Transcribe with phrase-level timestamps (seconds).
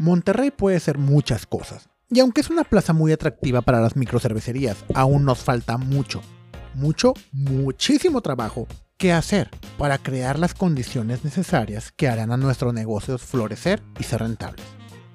[0.00, 4.78] Monterrey puede ser muchas cosas, y aunque es una plaza muy atractiva para las microcervecerías,
[4.94, 6.22] aún nos falta mucho,
[6.72, 8.66] mucho, muchísimo trabajo
[8.96, 14.20] que hacer para crear las condiciones necesarias que harán a nuestros negocios florecer y ser
[14.20, 14.64] rentables.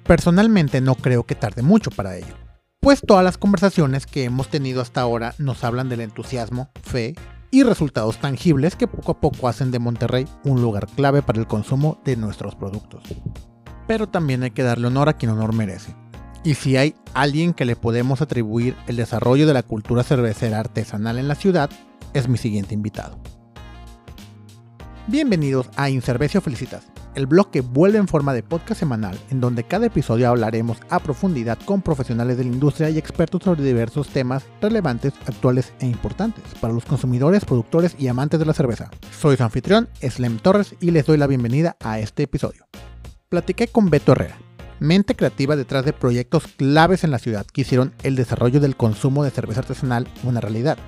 [0.04, 2.36] Personalmente no creo que tarde mucho para ello,
[2.78, 7.16] pues todas las conversaciones que hemos tenido hasta ahora nos hablan del entusiasmo, fe
[7.50, 11.48] y resultados tangibles que poco a poco hacen de Monterrey un lugar clave para el
[11.48, 13.02] consumo de nuestros productos
[13.86, 15.94] pero también hay que darle honor a quien honor merece.
[16.44, 21.18] Y si hay alguien que le podemos atribuir el desarrollo de la cultura cervecera artesanal
[21.18, 21.70] en la ciudad,
[22.14, 23.18] es mi siguiente invitado.
[25.08, 29.64] Bienvenidos a Incervecio Felicitas, el blog que vuelve en forma de podcast semanal, en donde
[29.64, 34.44] cada episodio hablaremos a profundidad con profesionales de la industria y expertos sobre diversos temas
[34.60, 38.90] relevantes, actuales e importantes para los consumidores, productores y amantes de la cerveza.
[39.16, 42.66] Soy su anfitrión, Slem Torres, y les doy la bienvenida a este episodio
[43.28, 44.38] platiqué con Beto Herrera,
[44.78, 49.24] mente creativa detrás de proyectos claves en la ciudad que hicieron el desarrollo del consumo
[49.24, 50.78] de cerveza artesanal una realidad.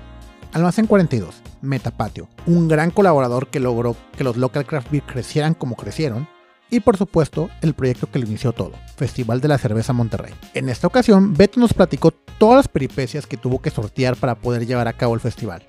[0.53, 5.75] Almacén 42, Metapatio, un gran colaborador que logró que los local craft beer crecieran como
[5.75, 6.27] crecieron,
[6.71, 10.33] y por supuesto el proyecto que lo inició todo, Festival de la Cerveza Monterrey.
[10.53, 14.65] En esta ocasión, Beto nos platicó todas las peripecias que tuvo que sortear para poder
[14.65, 15.63] llevar a cabo el festival,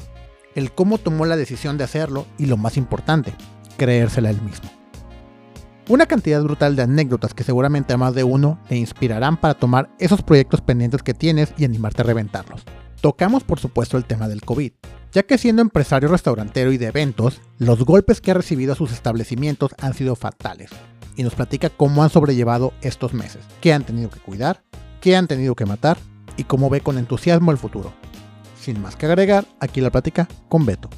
[0.55, 3.35] el cómo tomó la decisión de hacerlo y lo más importante,
[3.77, 4.80] creérsela él mismo.
[5.91, 9.91] Una cantidad brutal de anécdotas que seguramente a más de uno le inspirarán para tomar
[9.99, 12.63] esos proyectos pendientes que tienes y animarte a reventarlos.
[13.01, 14.71] Tocamos por supuesto el tema del COVID,
[15.11, 18.93] ya que siendo empresario restaurantero y de eventos, los golpes que ha recibido a sus
[18.93, 20.71] establecimientos han sido fatales,
[21.17, 24.63] y nos platica cómo han sobrellevado estos meses, qué han tenido que cuidar,
[25.01, 25.99] qué han tenido que matar
[26.37, 27.93] y cómo ve con entusiasmo el futuro.
[28.61, 30.89] Sin más que agregar, aquí la plática con Beto.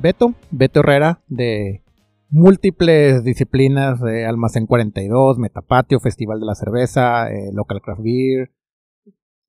[0.00, 1.82] Beto, Beto Herrera, de
[2.30, 8.52] múltiples disciplinas de Almacén 42, Metapatio, Festival de la Cerveza, eh, Local Craft Beer.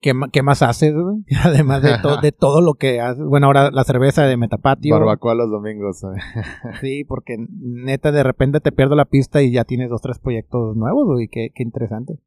[0.01, 0.93] ¿Qué, qué más haces,
[1.43, 3.23] Además de, de todo lo que haces.
[3.23, 4.95] Bueno, ahora la cerveza de Metapatio.
[4.95, 6.01] Barbacoa los domingos.
[6.81, 10.75] sí, porque neta de repente te pierdo la pista y ya tienes dos, tres proyectos
[10.77, 11.27] nuevos, güey.
[11.27, 12.19] Qué, qué interesante.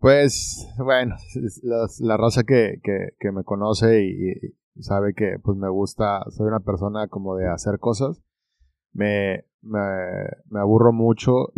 [0.00, 1.16] Pues, bueno,
[1.62, 6.46] la, la raza que, que, que me conoce y, sabe que pues me gusta, soy
[6.46, 8.22] una persona como de hacer cosas.
[8.92, 9.80] Me, me,
[10.50, 11.52] me aburro mucho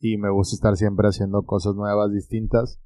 [0.00, 2.80] y me gusta estar siempre haciendo cosas nuevas, distintas.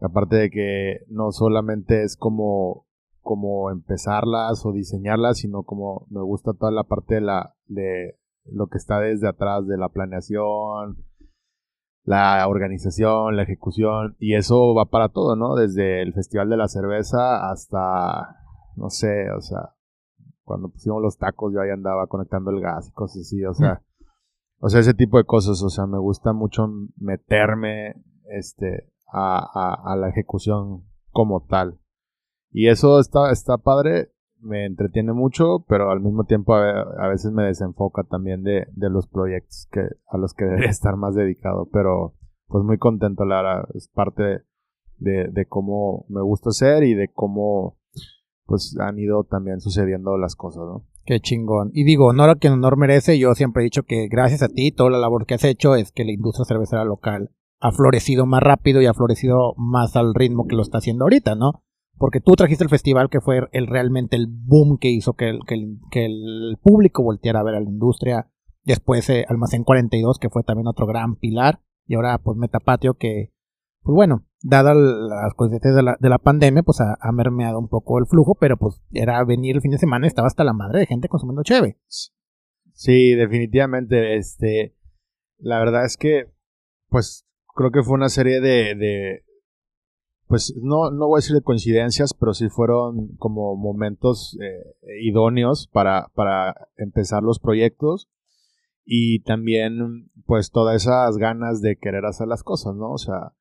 [0.00, 2.86] Aparte de que no solamente es como,
[3.20, 8.66] como empezarlas o diseñarlas, sino como me gusta toda la parte de la, de lo
[8.66, 11.04] que está desde atrás de la planeación,
[12.04, 15.54] la organización, la ejecución, y eso va para todo, ¿no?
[15.54, 18.41] Desde el Festival de la Cerveza hasta
[18.76, 19.74] no sé, o sea,
[20.42, 23.82] cuando pusimos los tacos yo ahí andaba conectando el gas y cosas así, o sea,
[24.58, 27.94] o sea, ese tipo de cosas, o sea, me gusta mucho meterme,
[28.30, 31.78] este, a, a, la ejecución como tal.
[32.50, 37.44] Y eso está, está padre, me entretiene mucho, pero al mismo tiempo a, veces me
[37.44, 42.14] desenfoca también de, de, los proyectos que, a los que debería estar más dedicado, pero
[42.46, 44.42] pues muy contento, Lara, es parte
[44.98, 47.78] de, de cómo me gusta hacer y de cómo
[48.46, 50.84] pues han ido también sucediendo las cosas, ¿no?
[51.04, 51.70] Qué chingón.
[51.72, 54.70] Y digo, honor a quien honor merece, yo siempre he dicho que gracias a ti,
[54.70, 58.42] toda la labor que has hecho es que la industria cervecera local ha florecido más
[58.42, 61.62] rápido y ha florecido más al ritmo que lo está haciendo ahorita, ¿no?
[61.96, 65.40] Porque tú trajiste el festival que fue el, realmente el boom que hizo que el,
[65.46, 68.28] que el, público volteara a ver a la industria.
[68.64, 71.60] Después eh, Almacén 42, que fue también otro gran pilar.
[71.86, 73.31] Y ahora pues Metapatio, que
[73.82, 77.98] pues bueno, dada las consecuencias de la, de la pandemia, pues ha, mermeado un poco
[77.98, 80.86] el flujo, pero pues era venir el fin de semana estaba hasta la madre de
[80.86, 81.78] gente consumiendo cheve.
[82.72, 84.76] Sí, definitivamente, este,
[85.38, 86.32] la verdad es que,
[86.88, 89.24] pues, creo que fue una serie de, de
[90.26, 95.68] pues, no, no voy a decir de coincidencias, pero sí fueron como momentos eh, idóneos
[95.72, 98.08] para, para empezar los proyectos
[98.84, 102.92] y también, pues, todas esas ganas de querer hacer las cosas, ¿no?
[102.92, 103.34] O sea,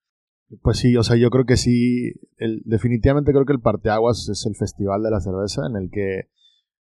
[0.62, 4.46] pues sí, o sea, yo creo que sí, el, definitivamente creo que el parteaguas es
[4.46, 6.30] el festival de la cerveza en el que,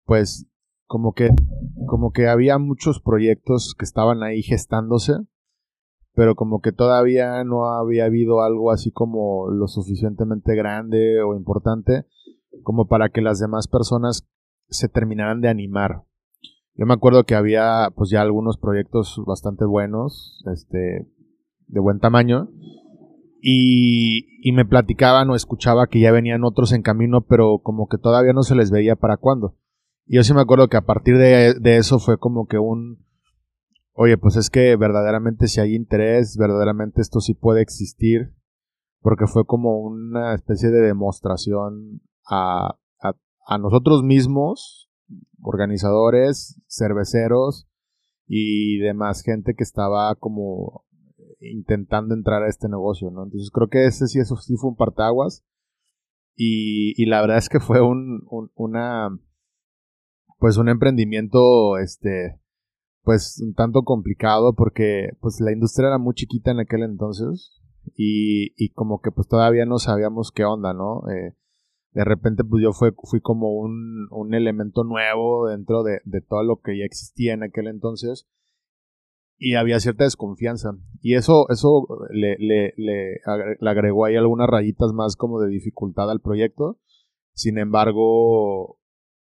[0.05, 0.47] pues,
[0.85, 1.29] como que,
[1.87, 5.13] como que había muchos proyectos que estaban ahí gestándose,
[6.13, 12.05] pero como que todavía no había habido algo así como lo suficientemente grande o importante
[12.61, 14.27] como para que las demás personas
[14.69, 16.03] se terminaran de animar.
[16.75, 21.07] Yo me acuerdo que había pues ya algunos proyectos bastante buenos, este,
[21.67, 22.49] de buen tamaño,
[23.45, 28.31] y, me platicaban o escuchaba que ya venían otros en camino, pero como que todavía
[28.31, 29.57] no se les veía para cuándo.
[30.05, 33.05] Y yo sí me acuerdo que a partir de, eso fue como que un,
[33.91, 38.33] oye, pues es que verdaderamente si hay interés, verdaderamente esto sí puede existir,
[39.01, 42.77] porque fue como una especie de demostración a,
[43.45, 44.89] a nosotros mismos,
[45.41, 47.67] organizadores, cerveceros
[48.25, 50.82] y demás gente que estaba como
[51.51, 53.23] intentando entrar a este negocio, ¿no?
[53.23, 55.43] Entonces creo que ese sí, eso sí fue un partaguas.
[56.35, 59.09] Y, la verdad es que fue un, un, una,
[60.39, 62.41] pues un emprendimiento, este,
[63.03, 67.61] pues un tanto complicado porque pues la industria era muy chiquita en aquel entonces
[67.95, 71.03] y, y como que pues todavía no sabíamos qué onda, ¿no?
[71.11, 71.35] Eh,
[71.91, 76.61] de repente pues yo fui como un, un elemento nuevo dentro de, de, todo lo
[76.61, 78.27] que ya existía en aquel entonces
[79.43, 83.19] y había cierta desconfianza y eso, eso le, le, le,
[83.59, 86.77] agregó ahí algunas rayitas más como de dificultad al proyecto.
[87.33, 88.77] Sin embargo,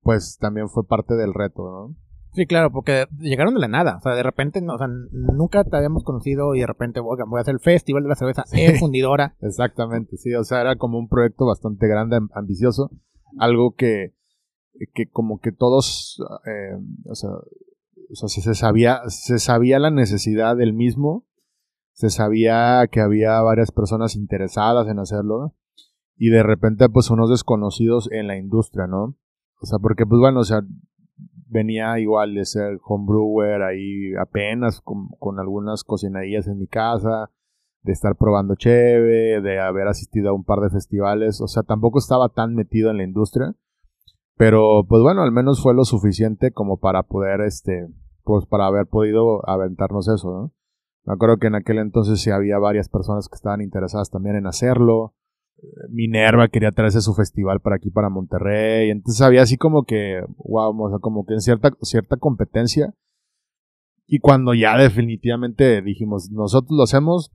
[0.01, 1.95] pues también fue parte del reto, ¿no?
[2.31, 3.97] Sí, claro, porque llegaron de la nada.
[3.97, 7.39] O sea, de repente, o sea, nunca te habíamos conocido y de repente, oigan, voy
[7.39, 9.35] a hacer el Festival de la Cerveza en Fundidora.
[9.41, 10.33] Exactamente, sí.
[10.35, 12.91] O sea, era como un proyecto bastante grande, ambicioso.
[13.39, 14.13] Algo que,
[14.93, 16.77] que como que todos, eh,
[17.09, 17.31] o sea,
[18.09, 21.25] o sea se, sabía, se sabía la necesidad del mismo.
[21.93, 25.55] Se sabía que había varias personas interesadas en hacerlo.
[26.15, 29.15] Y de repente, pues, unos desconocidos en la industria, ¿no?
[29.61, 30.61] O sea, porque, pues, bueno, o sea,
[31.47, 37.31] venía igual de ser homebrewer ahí apenas con, con, algunas cocinadillas en mi casa,
[37.83, 41.99] de estar probando cheve, de haber asistido a un par de festivales, o sea, tampoco
[41.99, 43.55] estaba tan metido en la industria,
[44.37, 47.87] pero pues bueno, al menos fue lo suficiente como para poder, este,
[48.23, 50.53] pues para haber podido aventarnos eso, ¿no?
[51.05, 54.45] Me acuerdo que en aquel entonces sí había varias personas que estaban interesadas también en
[54.45, 55.13] hacerlo,
[55.89, 58.89] Minerva quería traerse su festival para aquí, para Monterrey.
[58.89, 62.93] Entonces había así como que, wow, o sea, como que en cierta, cierta competencia.
[64.05, 67.31] Y cuando ya definitivamente dijimos, nosotros lo hacemos,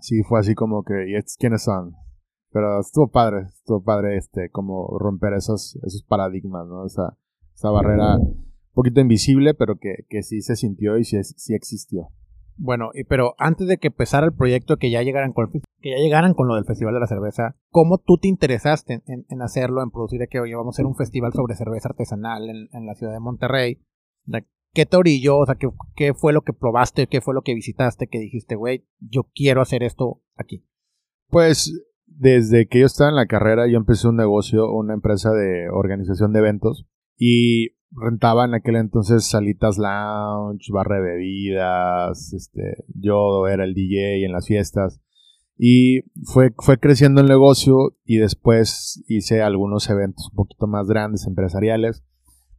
[0.00, 1.94] sí fue así como que, ¿y quiénes son?
[2.52, 6.84] Pero estuvo padre, estuvo padre este, como romper esos, esos paradigmas, ¿no?
[6.84, 7.16] Esa,
[7.54, 12.08] esa barrera un poquito invisible, pero que, que sí se sintió y sí, sí existió.
[12.62, 16.34] Bueno, pero antes de que empezara el proyecto, que ya llegaran con, que ya llegaran
[16.34, 20.20] con lo del Festival de la Cerveza, ¿cómo tú te interesaste en, hacerlo, en producir
[20.20, 23.20] de que, oye, vamos a hacer un festival sobre cerveza artesanal en, la ciudad de
[23.20, 23.80] Monterrey?
[24.74, 25.38] ¿Qué te orilló?
[25.38, 27.06] O sea, ¿qué, ¿qué, fue lo que probaste?
[27.06, 28.08] ¿Qué fue lo que visitaste?
[28.08, 30.64] Que dijiste, güey, yo quiero hacer esto aquí.
[31.28, 31.72] Pues
[32.10, 36.32] desde que yo estaba en la carrera, yo empecé un negocio, una empresa de organización
[36.32, 36.86] de eventos.
[37.16, 44.24] Y rentaba en aquel entonces salitas lounge, barra de bebidas, este, yo era el DJ
[44.24, 45.00] en las fiestas
[45.62, 51.26] y fue, fue creciendo el negocio y después hice algunos eventos un poquito más grandes,
[51.26, 52.02] empresariales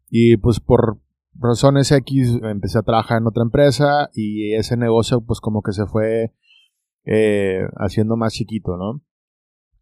[0.10, 1.00] y pues por
[1.34, 5.88] razones X empecé a trabajar en otra empresa y ese negocio pues como que se
[5.88, 6.34] fue
[7.06, 9.02] eh, haciendo más chiquito, ¿no?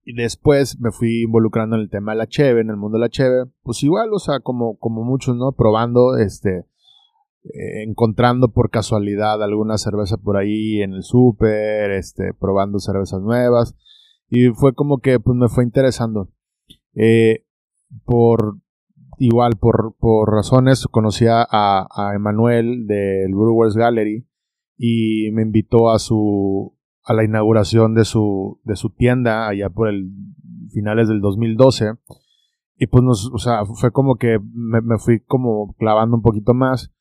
[0.04, 3.02] Y después me fui involucrando en el tema de la cheve, en el mundo de
[3.02, 3.46] la cheve.
[3.64, 5.52] Pues igual, o sea, como, como muchos, ¿no?
[5.52, 6.66] Probando, este,
[7.44, 13.76] eh, encontrando por casualidad alguna cerveza por ahí en el súper, este, probando cervezas nuevas.
[14.30, 16.30] Y fue como que, pues me fue interesando.
[16.96, 17.46] Eh,
[18.06, 18.58] por,
[19.18, 24.26] igual, por, por razones, conocí a, a Emanuel del Brewers Gallery
[24.82, 26.74] y me invitó a su,
[27.10, 30.12] a la inauguración de su, de su tienda allá por el
[30.72, 31.96] finales del 2012.
[32.78, 36.94] Y pues nos, o sea, fue como que me, fui como clavando un poquito más.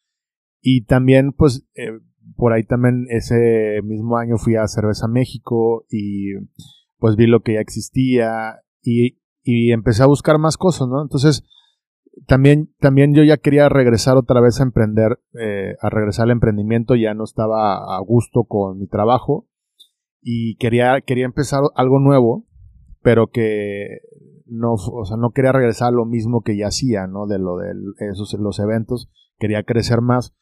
[0.62, 2.00] Y también, pues, eh,
[2.36, 6.32] por ahí también ese mismo año fui a Cerveza México y
[6.96, 11.02] pues vi lo que ya existía y, y empecé a buscar más cosas, ¿no?
[11.02, 11.44] Entonces,
[12.26, 16.94] también, también yo ya quería regresar otra vez a emprender, eh, a regresar al emprendimiento,
[16.94, 19.48] ya no estaba a gusto con mi trabajo
[20.20, 22.46] y quería, quería empezar algo nuevo,
[23.02, 24.00] pero que
[24.46, 27.26] no, o sea, no quería regresar a lo mismo que ya hacía, ¿no?
[27.26, 27.72] De lo de
[28.10, 30.34] esos, los eventos, quería crecer más.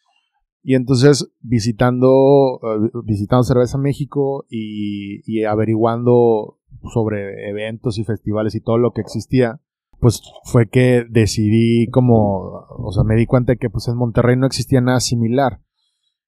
[0.63, 6.59] Y entonces, visitando, eh, visitando Cerveza México y, y averiguando
[6.93, 9.61] sobre eventos y festivales y todo lo que existía,
[10.01, 14.37] pues fue que decidí como, o sea, me di cuenta de que pues en Monterrey
[14.37, 15.61] no existía nada similar.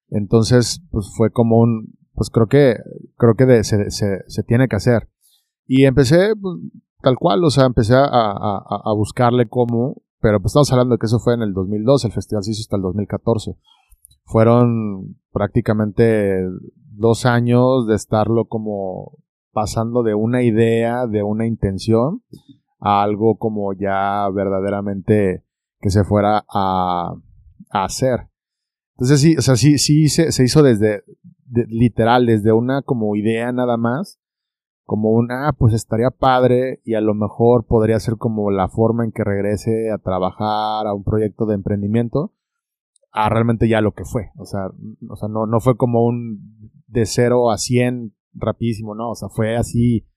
[0.08, 2.76] Entonces, pues fue como un, pues creo que,
[3.16, 5.08] creo que se, se, tiene que hacer.
[5.66, 6.56] Y empecé pues,
[7.00, 11.06] tal cual, o sea, empecé a, a, buscarle cómo, pero pues estamos hablando de que
[11.06, 13.56] eso fue en el 2012, el festival se hizo hasta el 2014.
[14.24, 16.42] Fueron prácticamente
[16.74, 19.12] dos años de estarlo como
[19.52, 22.22] pasando de una idea, de una intención,
[22.80, 25.44] a algo como ya verdaderamente
[25.80, 27.14] que se fuera a,
[27.70, 28.27] a hacer.
[28.98, 31.04] Entonces sí, o sea, sí, sí se, se hizo desde,
[31.68, 34.18] literal, desde una como idea nada más,
[34.82, 39.04] como una, ah, pues estaría padre y a lo mejor podría ser como la forma
[39.04, 42.32] en que regrese a trabajar a un proyecto de emprendimiento,
[43.12, 44.30] a realmente ya lo que fue.
[44.36, 44.70] O sea,
[45.08, 49.28] o sea no, no fue como un de cero a cien rapidísimo, no, o sea,
[49.28, 50.08] fue así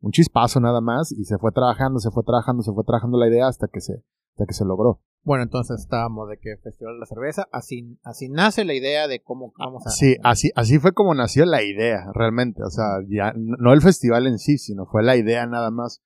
[0.00, 3.28] un chispazo nada más y se fue trabajando, se fue trabajando, se fue trabajando la
[3.28, 4.02] idea hasta que se,
[4.32, 5.00] hasta que se logró.
[5.26, 9.24] Bueno, entonces estábamos de que Festival de la Cerveza, así, así nace la idea de
[9.24, 9.90] cómo vamos a...
[9.90, 14.28] Sí, así, así fue como nació la idea, realmente, o sea, ya no el festival
[14.28, 16.00] en sí, sino fue la idea nada más.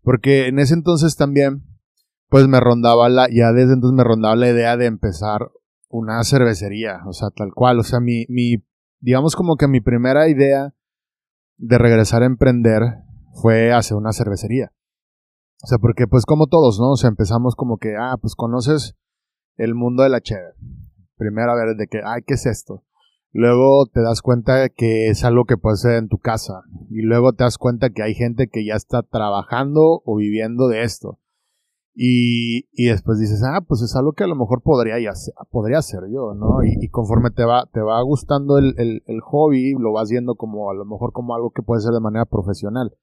[0.00, 1.62] Porque en ese entonces también,
[2.30, 5.50] pues me rondaba la, ya desde entonces me rondaba la idea de empezar
[5.90, 8.64] una cervecería, o sea, tal cual, o sea, mi, mi,
[9.00, 10.72] digamos como que mi primera idea
[11.58, 12.80] de regresar a emprender
[13.34, 14.72] fue hacer una cervecería.
[15.62, 16.92] O sea, porque pues como todos, ¿no?
[16.92, 18.96] O sea, empezamos como que, ah, pues conoces
[19.56, 20.54] el mundo de la cheve.
[21.16, 22.84] Primero a ver de que, ay, ¿qué es esto?
[23.32, 26.62] Luego te das cuenta que es algo que puedes hacer en tu casa.
[26.90, 30.82] Y luego te das cuenta que hay gente que ya está trabajando o viviendo de
[30.82, 31.18] esto.
[32.00, 35.78] Y, y después dices, ah, pues es algo que a lo mejor podría, hacer, podría
[35.78, 36.62] hacer yo, ¿no?
[36.62, 40.70] Y, conforme te va, te va gustando el, el, el hobby, lo vas viendo como
[40.70, 42.96] a lo mejor como algo que puede ser de manera profesional.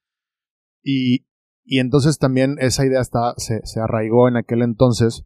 [0.82, 1.26] Y,
[1.66, 5.26] y entonces también esa idea está, se, se, arraigó en aquel entonces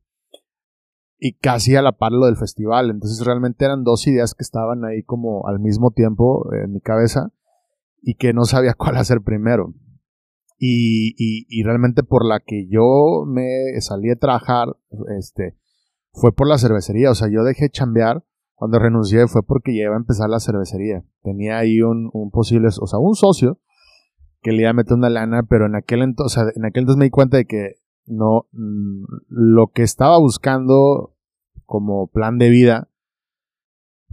[1.17, 2.89] y casi a la par lo del festival.
[2.89, 7.34] Entonces realmente eran dos ideas que estaban ahí como al mismo tiempo en mi cabeza
[8.01, 9.74] y que no sabía cuál hacer primero.
[10.58, 14.67] Y, y, y realmente por la que yo me salí a trabajar,
[15.17, 15.58] este,
[16.13, 17.12] fue por la cervecería.
[17.12, 18.24] O sea, yo dejé chambear
[18.55, 21.03] cuando renuncié fue porque ya iba a empezar la cervecería.
[21.22, 23.60] Tenía ahí un, un posible, o sea, un socio
[24.41, 27.05] que le iba a meter una lana, pero en aquel entonces, en aquel entonces me
[27.05, 31.15] di cuenta de que no, mm, lo que estaba buscando
[31.65, 32.89] como plan de vida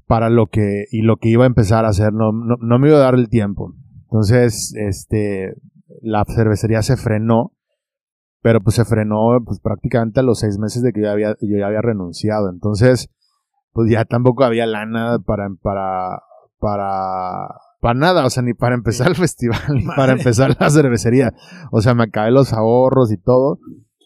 [0.06, 2.98] para lo que, y lo que iba a empezar a hacer, no, no, me iba
[2.98, 3.74] a dar el tiempo.
[4.02, 5.54] Entonces, este,
[6.02, 7.52] la cervecería se frenó,
[8.40, 11.58] pero pues se frenó pues prácticamente a los seis meses de que yo, había, yo
[11.58, 12.50] ya había renunciado.
[12.50, 13.10] Entonces,
[13.72, 16.22] pues ya tampoco había lana para, para,
[16.58, 17.48] para
[17.80, 21.32] para nada, o sea, ni para empezar el festival, ni para empezar la cervecería.
[21.70, 23.58] O sea, me acabé los ahorros y todo.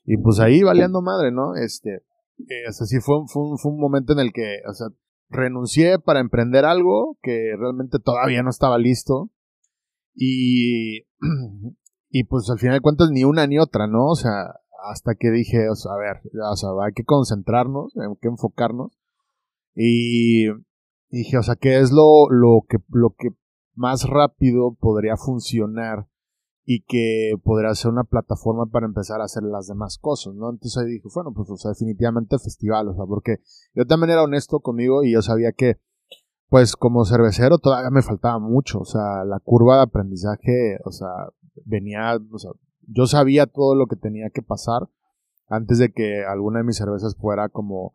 [0.05, 1.55] Y pues ahí valiendo madre, ¿no?
[1.55, 2.03] Este,
[2.49, 4.89] eh, o sea, sí fue, fue, un, fue un momento en el que, o sea,
[5.29, 9.31] renuncié para emprender algo que realmente todavía no estaba listo.
[10.15, 11.03] Y,
[12.11, 14.07] y pues al final de cuentas ni una ni otra, ¿no?
[14.07, 14.55] O sea,
[14.91, 18.99] hasta que dije, o sea, a ver, o sea, hay que concentrarnos, hay que enfocarnos.
[19.75, 20.47] Y
[21.11, 23.31] dije, o sea, ¿qué es lo, lo, que, lo que
[23.81, 26.07] más rápido podría funcionar
[26.67, 30.51] y que podría ser una plataforma para empezar a hacer las demás cosas, ¿no?
[30.51, 33.39] Entonces ahí dije, bueno, pues o sea, definitivamente festival, o sea, porque
[33.75, 35.81] yo también era honesto conmigo y yo sabía que,
[36.51, 41.09] pues como cervecero todavía me faltaba mucho, o sea, la curva de aprendizaje, o sea,
[41.65, 42.51] venía, o sea,
[42.87, 44.91] yo sabía todo lo que tenía que pasar
[45.49, 47.95] antes de que alguna de mis cervezas fuera como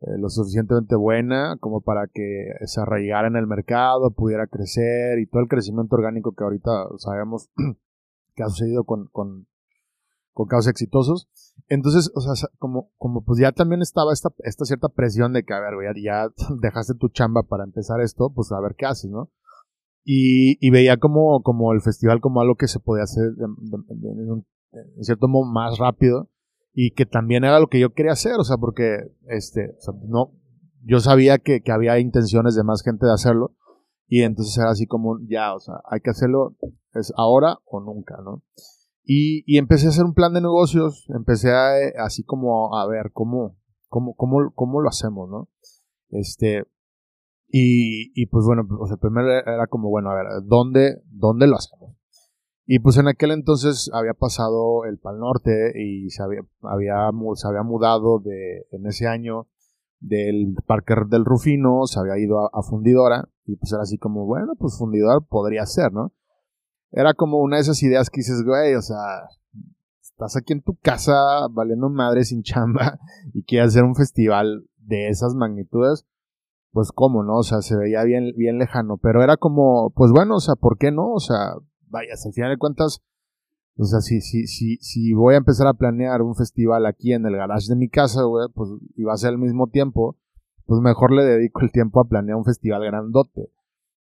[0.00, 5.26] eh, lo suficientemente buena como para que se arraigara en el mercado, pudiera crecer y
[5.26, 7.48] todo el crecimiento orgánico que ahorita sabemos
[8.34, 9.46] que ha sucedido con, con,
[10.48, 11.30] casos exitosos.
[11.68, 15.54] Entonces, o sea, como, como pues ya también estaba esta, esta cierta presión de que,
[15.54, 15.72] a ver,
[16.04, 16.28] ya,
[16.60, 19.30] dejaste tu chamba para empezar esto, pues a ver qué haces, ¿no?
[20.04, 23.32] Y, veía como, como el festival como algo que se podía hacer
[24.72, 26.28] en cierto modo más rápido
[26.78, 29.74] y que también era lo que yo quería hacer, o sea, porque este,
[30.06, 30.34] no,
[30.84, 33.56] yo sabía que, que, había intenciones de más gente de hacerlo
[34.08, 36.54] y entonces era así como, ya, o sea, hay que hacerlo,
[36.92, 38.42] es ahora o nunca, ¿no?
[39.04, 43.10] Y, y empecé a hacer un plan de negocios, empecé a, así como a ver
[43.14, 43.56] cómo,
[43.88, 45.48] cómo, cómo, cómo lo hacemos, ¿no?
[46.10, 46.62] Este,
[47.48, 51.56] y, y pues bueno, o sea, primero era como, bueno, a ver, ¿dónde, dónde lo
[51.56, 51.95] hacemos?
[52.66, 57.46] Y pues en aquel entonces había pasado el Pal Norte y se había, había, se
[57.46, 59.46] había mudado de, en ese año
[60.00, 64.54] del Parque del Rufino, se había ido a, Fundidora y pues era así como, bueno,
[64.58, 66.12] pues Fundidora podría ser, ¿no?
[66.90, 69.28] Era como una de esas ideas que dices, güey, o sea,
[70.00, 72.98] estás aquí en tu casa valiendo madre sin chamba
[73.32, 76.04] y quieres hacer un festival de esas magnitudes,
[76.72, 77.38] pues cómo, ¿no?
[77.38, 80.78] O sea, se veía bien, bien lejano, pero era como, pues bueno, o sea, ¿por
[80.78, 81.12] qué no?
[81.12, 81.54] O sea,
[81.88, 83.02] vaya, al final de cuentas,
[83.78, 87.26] o sea, si, si, si, si voy a empezar a planear un festival aquí en
[87.26, 88.20] el garage de mi casa,
[88.54, 90.16] pues, y va a ser al mismo tiempo,
[90.64, 93.50] pues mejor le dedico el tiempo a planear un festival grandote.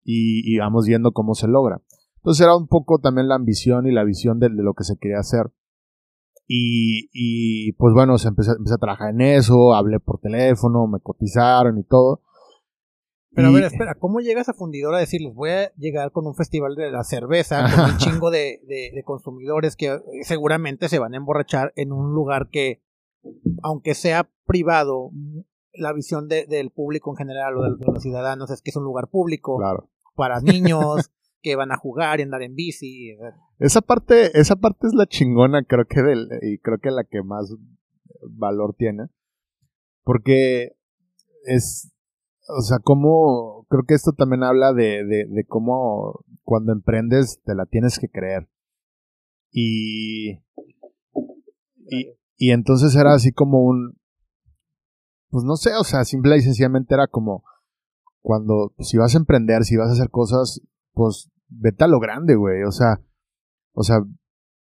[0.03, 1.83] Y, y vamos viendo cómo se logra.
[2.17, 5.21] Entonces era un poco también la ambición y la visión de, lo que se quería
[5.21, 5.53] hacer.
[6.47, 11.01] Y, y pues bueno, se empecé, empecé, a trabajar en eso, hablé por teléfono, me
[11.01, 12.23] cotizaron y todo.
[13.33, 16.35] Pero a ver, espera, ¿cómo llegas a fundidora a decirles voy a llegar con un
[16.35, 21.19] festival de la cerveza, con un chingo de, de, consumidores que seguramente se van a
[21.19, 22.83] emborrachar en un lugar que,
[23.63, 25.13] aunque sea privado,
[25.73, 29.09] la visión del público en general o de, los ciudadanos es que es un lugar
[29.09, 29.59] público
[30.17, 31.11] para niños
[31.43, 33.17] que van a jugar y andar en bici.
[33.59, 37.23] Esa parte, esa parte es la chingona, creo que del, y creo que la que
[37.23, 37.55] más
[38.29, 39.07] valor tiene.
[40.03, 40.77] Porque
[41.45, 41.93] es,
[42.57, 47.55] o sea, como, creo que esto también habla de, de, de cómo cuando emprendes te
[47.55, 48.49] la tienes que creer.
[49.53, 50.43] Y,
[51.91, 53.99] y, y entonces era así como un,
[55.31, 57.45] pues no sé, o sea, simple y sencillamente era como
[58.21, 60.61] cuando si vas a emprender, si vas a hacer cosas,
[60.93, 63.01] pues vete a lo grande, güey, o sea,
[63.73, 64.05] o sea,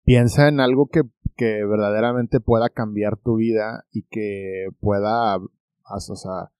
[0.03, 1.01] piensa en algo que,
[1.35, 6.51] que verdaderamente pueda cambiar tu vida y que pueda, o sea,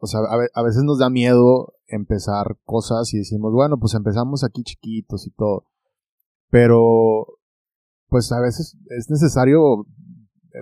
[0.00, 4.62] o sea, a, veces nos da miedo empezar cosas y decimos, bueno, pues empezamos aquí
[4.62, 5.66] chiquitos y todo.
[6.50, 7.26] Pero,
[8.08, 9.86] pues a veces es necesario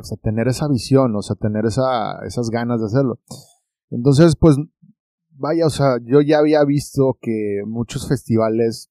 [0.00, 3.20] o sea, tener esa visión, o sea, tener esa, esas ganas de hacerlo.
[3.90, 4.56] Entonces, pues,
[5.30, 8.90] vaya, o sea, yo ya había visto que muchos festivales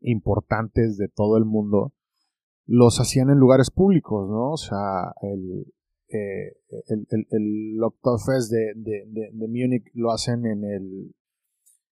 [0.00, 1.92] importantes de todo el mundo
[2.66, 4.52] los hacían en lugares públicos, ¿no?
[4.52, 5.66] O sea, el,
[6.08, 6.56] eh,
[6.88, 11.14] el, el, el Oktoberfest de, de, de, de, Múnich lo hacen en el,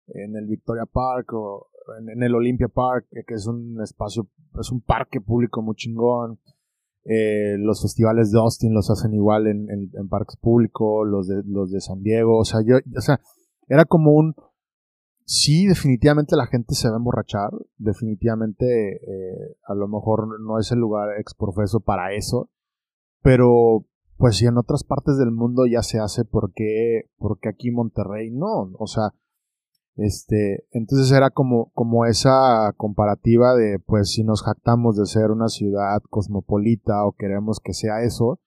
[0.07, 4.27] en el Victoria Park o en, el Olympia Park, eh, que es un espacio,
[4.59, 6.39] es un parque público muy chingón.
[7.05, 11.71] Eh, los festivales de Austin los hacen igual en, en, parques públicos, los de, los
[11.71, 13.19] de San Diego, o sea, yo, o sea,
[13.67, 14.35] era como un,
[15.25, 19.01] sí, definitivamente la gente se va a emborrachar, definitivamente
[19.65, 22.51] a lo mejor no es el lugar exprofeso para eso,
[23.23, 23.87] pero
[24.21, 28.29] pues si en otras partes del mundo ya se hace, ¿por qué, porque aquí Monterrey
[28.29, 28.71] no?
[28.77, 29.15] O sea,
[29.95, 35.47] este, entonces era como, como esa comparativa de, pues si nos jactamos de ser una
[35.47, 38.39] ciudad cosmopolita o queremos que sea eso,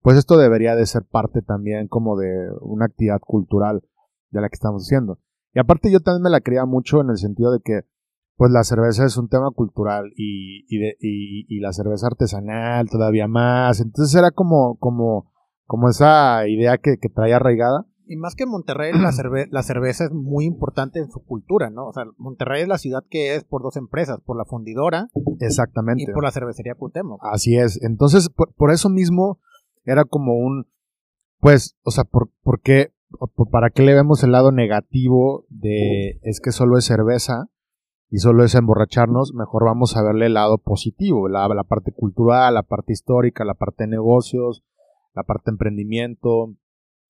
[0.00, 3.82] pues esto debería de ser parte también como de una actividad cultural
[4.30, 5.18] de la que estamos haciendo.
[5.52, 7.82] Y aparte yo también me la creía mucho en el sentido de que,
[8.38, 12.88] pues la cerveza es un tema cultural y, y, de, y, y, la cerveza artesanal
[12.88, 13.80] todavía más.
[13.80, 15.32] Entonces era como, como,
[15.66, 17.84] como esa idea que, que traía arraigada.
[18.06, 19.10] Y más que Monterrey, la,
[19.50, 21.88] la cerveza es muy importante en su cultura, ¿no?
[21.88, 25.08] O sea, Monterrey es la ciudad que es por dos empresas, por la fundidora.
[25.40, 26.04] Exactamente.
[26.04, 27.20] Y por la cervecería Cuauhtémoc.
[27.24, 27.82] Así es.
[27.82, 29.40] Entonces, por, por, eso mismo
[29.84, 30.68] era como un,
[31.40, 32.92] pues, o sea, ¿por, por qué,
[33.50, 37.48] para qué le vemos el lado negativo de es que solo es cerveza?
[38.10, 42.62] Y solo es emborracharnos, mejor vamos a verle el lado positivo, la, parte cultural, la
[42.62, 44.64] parte histórica, la parte de negocios,
[45.14, 46.54] la parte de emprendimiento,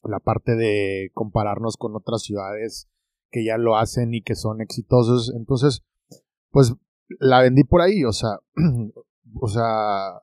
[0.02, 2.88] la parte de compararnos con otras ciudades
[3.30, 5.32] que ya lo hacen y que son exitosos.
[5.36, 5.84] Entonces,
[6.50, 6.74] pues
[7.20, 8.40] la vendí por ahí, o sea,
[9.40, 10.22] o sea,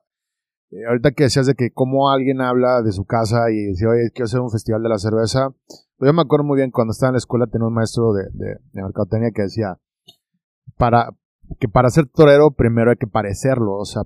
[0.72, 4.10] eh, ahorita que decías de que cómo alguien habla de su casa y dice, oye,
[4.12, 5.54] quiero hacer un festival de la cerveza,
[5.96, 8.24] pues yo me acuerdo muy bien cuando estaba en la escuela tenía un maestro de,
[8.34, 9.78] de mercadotecnia que decía,
[10.76, 11.16] para
[11.58, 14.02] que para ser torero primero hay que parecerlo, o sea,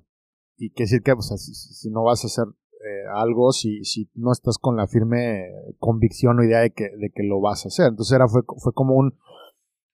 [0.56, 4.58] y que decir que si, no vas a hacer eh, algo si, si no estás
[4.58, 7.86] con la firme convicción o idea de que, de que lo vas a hacer.
[7.88, 9.14] Entonces era, fue, fue como un,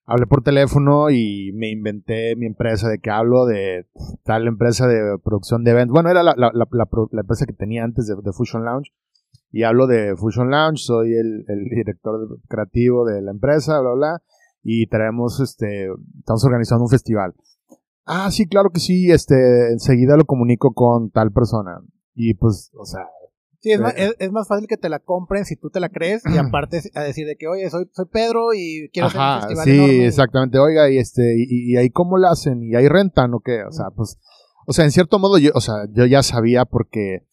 [0.05, 3.87] hablé por teléfono y me inventé mi empresa de que hablo de
[4.23, 5.93] tal empresa de producción de eventos.
[5.93, 8.91] Bueno, era la, la, la, empresa que tenía antes de, de, Fusion Lounge.
[9.49, 14.21] Y hablo de Fusion Lounge, soy el, el director creativo de la empresa, bla, bla
[14.69, 15.87] y traemos, este,
[16.19, 17.33] estamos organizando un festival.
[18.05, 21.79] Ah, sí, claro que sí, este, enseguida lo comunico con tal persona.
[22.13, 23.07] Y pues, o sea...
[23.59, 25.87] Sí, es, más, eh, es, más fácil que te la compren si tú te la
[25.87, 29.39] crees y aparte a decir de que, oye, soy, soy Pedro y quiero hacer un
[29.39, 30.59] festival Sí, exactamente.
[30.59, 33.71] Oiga, y este, y, y, ahí cómo lo hacen, y ahí rentan o qué, o
[33.71, 34.19] sea, pues,
[34.65, 37.25] o sea, en cierto modo yo, o sea, yo ya sabía porque,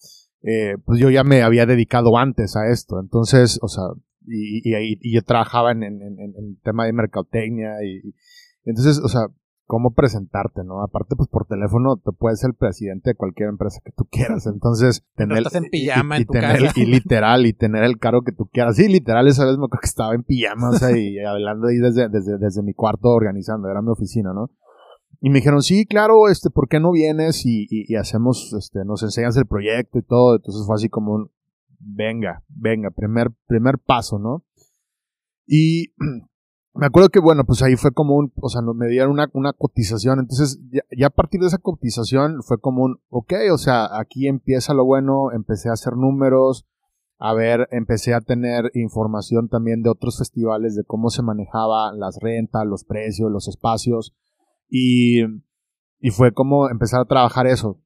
[0.43, 3.83] eh, pues yo ya me había dedicado antes a esto, entonces, o sea,
[4.27, 8.15] y, y, y yo trabajaba en, en, en, en, tema de mercadotecnia y,
[8.65, 9.27] entonces, o sea,
[9.67, 10.83] cómo presentarte, ¿no?
[10.83, 14.47] Aparte, pues por teléfono te puedes ser presidente de cualquier empresa que tú quieras.
[14.47, 15.39] Entonces, tener.
[15.39, 16.81] estás en pijama y, en tu tener, casa.
[16.81, 18.77] Y literal, y tener el cargo que tú quieras.
[18.77, 21.77] Sí, literal, esa vez me acuerdo que estaba en pijama, o sea, y hablando ahí
[21.77, 24.51] desde, desde, desde mi cuarto organizando, era mi oficina, ¿no?
[25.21, 27.47] Y me dijeron, sí, claro, este, ¿por qué no vienes?
[27.47, 30.37] Y, y, y hacemos, este, nos enseñas el proyecto y todo.
[30.37, 31.31] Entonces fue así como un,
[31.85, 34.45] venga, venga, primer, primer paso, ¿no?
[35.47, 35.95] Y
[36.75, 39.53] me acuerdo que, bueno, pues ahí fue como un, o sea, me dieron una, una
[39.53, 44.27] cotización, entonces ya, a partir de esa cotización fue como un, ok, o sea, aquí
[44.27, 46.67] empieza lo bueno, empecé a hacer números,
[47.19, 52.19] a ver, empecé a tener información también de otros festivales, de cómo se manejaban las
[52.21, 54.15] rentas, los precios, los espacios.
[54.69, 55.23] Y,
[56.01, 57.81] y fue como empezar a trabajar eso.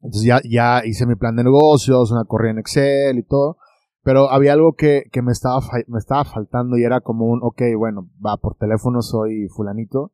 [0.00, 3.58] Entonces ya, ya hice mi plan de negocios, una corrida en Excel y todo.
[4.02, 7.62] Pero había algo que, que me, estaba, me estaba faltando y era como un, ok,
[7.76, 10.12] bueno, va, por teléfono soy fulanito,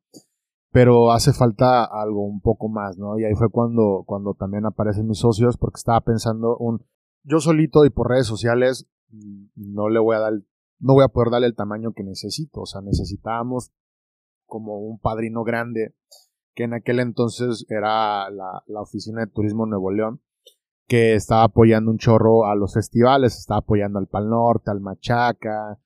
[0.73, 3.19] pero hace falta algo un poco más, ¿no?
[3.19, 6.85] Y ahí fue cuando, cuando también aparecen mis socios, porque estaba pensando un,
[7.23, 10.33] yo solito y por redes sociales mm, no le voy a dar,
[10.81, 13.71] no voy a poder darle el tamaño que necesito, o sea, necesitábamos
[14.47, 15.95] como un padrino grande,
[16.55, 20.21] que en aquel entonces era la, la Oficina de Turismo Nuevo León,
[20.87, 25.79] que estaba apoyando un chorro a los festivales, estaba apoyando al Pal Norte, al Machaca,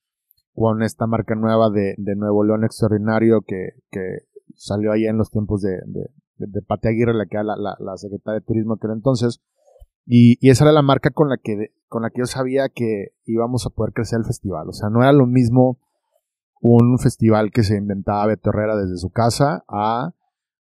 [0.54, 4.26] con esta marca nueva de, de Nuevo León Extraordinario que, que,
[4.56, 7.96] salió ahí en los tiempos de, de, de Pate Aguirre, la que era la, la,
[7.96, 9.40] secretaria de Turismo aquel entonces.
[10.04, 13.12] Y, y, esa era la marca con la, que, con la que yo sabía que
[13.24, 14.68] íbamos a poder crecer el festival.
[14.68, 15.78] O sea, no era lo mismo
[16.60, 20.14] un festival que se inventaba Beto Herrera desde su casa a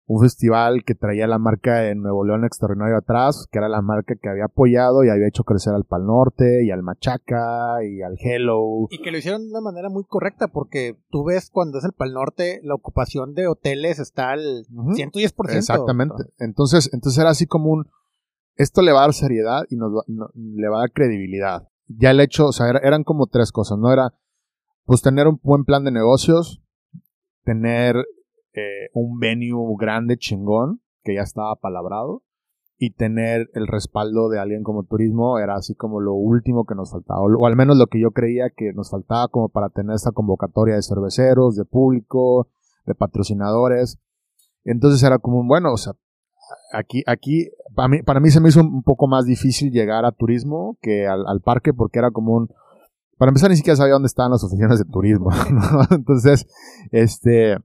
[0.10, 4.16] un festival que traía la marca de Nuevo León Extraordinario atrás, que era la marca
[4.16, 8.16] que había apoyado y había hecho crecer al Pal Norte y al Machaca y al
[8.18, 8.88] Hello.
[8.90, 11.92] Y que lo hicieron de una manera muy correcta, porque tú ves cuando es el
[11.92, 15.34] Pal Norte, la ocupación de hoteles está al 110%.
[15.50, 16.24] Exactamente.
[16.38, 17.90] Entonces, entonces era así como un,
[18.56, 21.68] esto le va a dar seriedad y nos le va a dar credibilidad.
[21.88, 23.92] Ya el hecho, o sea, eran como tres cosas, ¿no?
[23.92, 24.14] Era,
[24.86, 26.64] pues tener un buen plan de negocios,
[27.44, 28.06] tener
[28.94, 32.24] un venue grande, chingón, que ya estaba palabrado,
[32.80, 36.92] y tener el respaldo de alguien como turismo era así como lo último que nos
[36.92, 40.12] faltaba, o, al menos lo que yo creía que nos faltaba como para tener esta
[40.12, 42.50] convocatoria de cerveceros, de público,
[42.86, 44.00] de patrocinadores.
[44.64, 45.94] Entonces era como, bueno, o sea,
[46.72, 50.12] aquí, aquí, para mí, para mí se me hizo un poco más difícil llegar a
[50.12, 52.50] turismo que al, al parque porque era como un,
[53.18, 55.96] para empezar ni siquiera sabía dónde estaban las oficinas de turismo, ¿no?
[55.96, 56.46] Entonces,
[56.92, 57.58] este,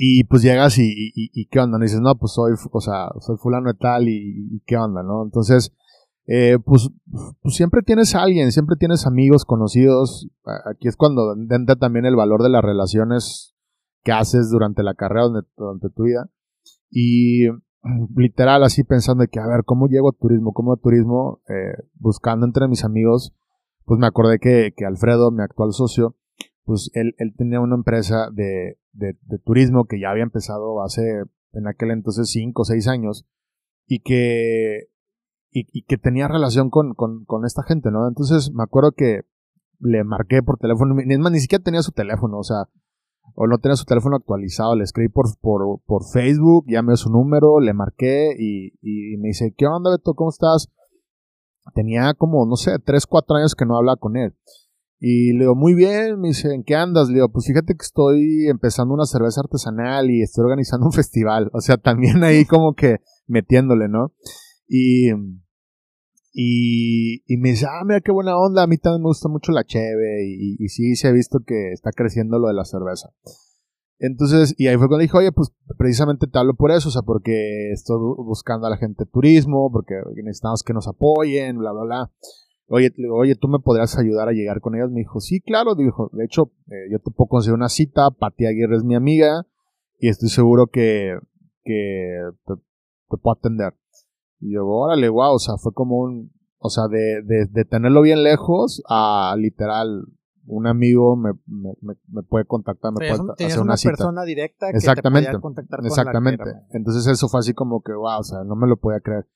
[0.00, 1.82] y pues llegas y, y, y, qué onda, ¿no?
[1.82, 5.24] dices, no, pues soy, o sea, soy fulano de tal y, qué onda, ¿no?
[5.24, 5.74] Entonces,
[6.28, 6.88] eh, pues,
[7.42, 10.28] pues, siempre tienes a alguien, siempre tienes amigos, conocidos.
[10.70, 13.56] Aquí es cuando entra también el valor de las relaciones
[14.04, 16.30] que haces durante la carrera, durante, tu vida.
[16.90, 17.48] Y
[18.16, 20.52] literal, así pensando de que, a ver, ¿cómo llego a turismo?
[20.52, 21.40] ¿Cómo a turismo?
[21.48, 23.34] Eh, buscando entre mis amigos,
[23.84, 26.14] pues me acordé que, que Alfredo, mi actual socio,
[26.62, 31.02] pues él, él tenía una empresa de, de, turismo que ya había empezado hace
[31.52, 33.26] en aquel entonces 5 o 6 años
[33.86, 34.88] y que,
[35.50, 38.06] y, que tenía relación con, con, esta gente, ¿no?
[38.06, 39.22] Entonces me acuerdo que
[39.80, 42.68] le marqué por teléfono, ni, ni siquiera tenía su teléfono, o sea,
[43.34, 47.60] o no tenía su teléfono actualizado, le escribí por, por, por Facebook, llamé su número,
[47.60, 48.72] le marqué y,
[49.18, 50.14] me dice, ¿qué onda Beto?
[50.14, 50.68] ¿Cómo estás?
[51.74, 54.34] Tenía como, no sé, 3, 4 años que no hablaba con él.
[55.00, 57.08] Y le digo, muy bien, me dice, ¿en qué andas?
[57.08, 61.50] Le digo, pues fíjate que estoy empezando una cerveza artesanal y estoy organizando un festival.
[61.52, 64.12] O sea, también ahí como que metiéndole, ¿no?
[64.66, 65.10] Y,
[66.32, 69.52] y, y me dice, ah, mira qué buena onda, a mí también me gusta mucho
[69.52, 73.10] la cheve y, y sí se ha visto que está creciendo lo de la cerveza.
[74.00, 77.02] Entonces, y ahí fue cuando dije, oye, pues precisamente te hablo por eso, o sea,
[77.02, 81.82] porque estoy buscando a la gente de turismo, porque necesitamos que nos apoyen, bla, bla,
[81.82, 82.12] bla
[82.68, 84.90] oye, oye, ¿tú me podrías ayudar a llegar con ellas?
[84.90, 88.46] Me dijo, sí, claro, dijo, de hecho, eh, yo te puedo conseguir una cita, Pati
[88.46, 89.46] Aguirre es mi amiga,
[89.98, 91.18] y estoy seguro que,
[91.64, 92.54] que te,
[93.08, 93.74] puedo atender.
[94.40, 98.02] Y yo, órale, wow, o sea, fue como un, o sea, de, de, de tenerlo
[98.02, 100.04] bien lejos a literal,
[100.46, 104.78] un amigo me, me, me puede contactar, me puede hacer una, una persona directa que
[104.78, 106.44] exactamente, te contactar Exactamente.
[106.72, 109.26] Entonces eso fue así como que, wow, o sea, no me lo podía creer.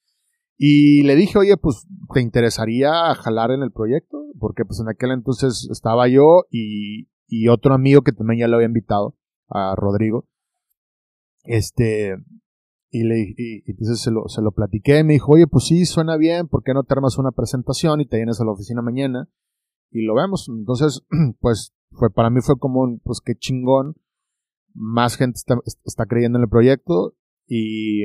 [0.64, 4.26] Y le dije, oye, pues, ¿te interesaría jalar en el proyecto?
[4.38, 8.54] Porque pues en aquel entonces estaba yo y, y otro amigo que también ya lo
[8.54, 9.16] había invitado,
[9.48, 10.28] a Rodrigo.
[11.42, 12.14] Este,
[12.90, 15.84] y le y, entonces se lo, se lo platiqué y me dijo, oye, pues sí,
[15.84, 18.82] suena bien, ¿por qué no te armas una presentación y te vienes a la oficina
[18.82, 19.28] mañana?
[19.90, 20.48] Y lo vemos.
[20.48, 21.02] Entonces,
[21.40, 23.96] pues, fue, para mí fue como, un, pues qué chingón.
[24.74, 27.16] Más gente está, está creyendo en el proyecto
[27.48, 28.04] y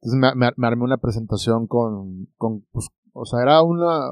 [0.00, 4.10] entonces me, armé una presentación con, con pues, o sea, era una,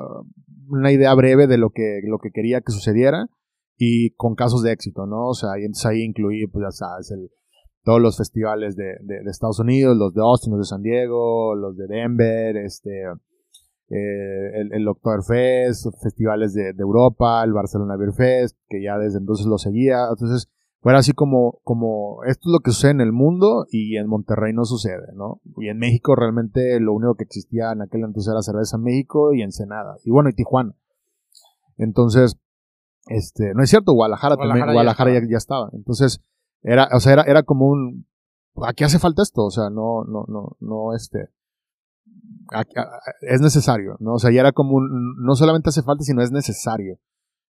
[0.69, 3.29] una idea breve de lo que, lo que quería que sucediera
[3.77, 5.29] y con casos de éxito, ¿no?
[5.29, 7.13] O sea, y entonces ahí incluí, pues ya sabes,
[7.85, 11.55] todos los festivales de, de, de, Estados Unidos, los de Austin, los de San Diego,
[11.55, 13.05] los de Denver, este,
[13.89, 19.19] eh, el, el Oktoberfest, festivales de, de, Europa, el Barcelona Beer Fest, que ya desde
[19.19, 20.09] entonces lo seguía.
[20.11, 20.51] Entonces,
[20.87, 24.53] fuera así como, como esto es lo que sucede en el mundo y en Monterrey
[24.53, 25.41] no sucede, ¿no?
[25.57, 29.43] Y en México realmente lo único que existía en aquel entonces era cerveza México y
[29.43, 29.97] Ensenada.
[30.05, 30.77] Y bueno, y Tijuana.
[31.77, 32.39] Entonces,
[33.09, 35.71] este, no es cierto, Guadalajara, también, Guadalajara ya, ya, estaba.
[35.73, 36.23] Entonces,
[36.63, 38.07] era, o sea, era, era como un,
[38.65, 41.31] aquí hace falta esto, o sea, no, no, no, no, este,
[43.23, 44.13] es necesario, ¿no?
[44.13, 47.01] O sea, ya era como un, no solamente hace falta, sino es necesario.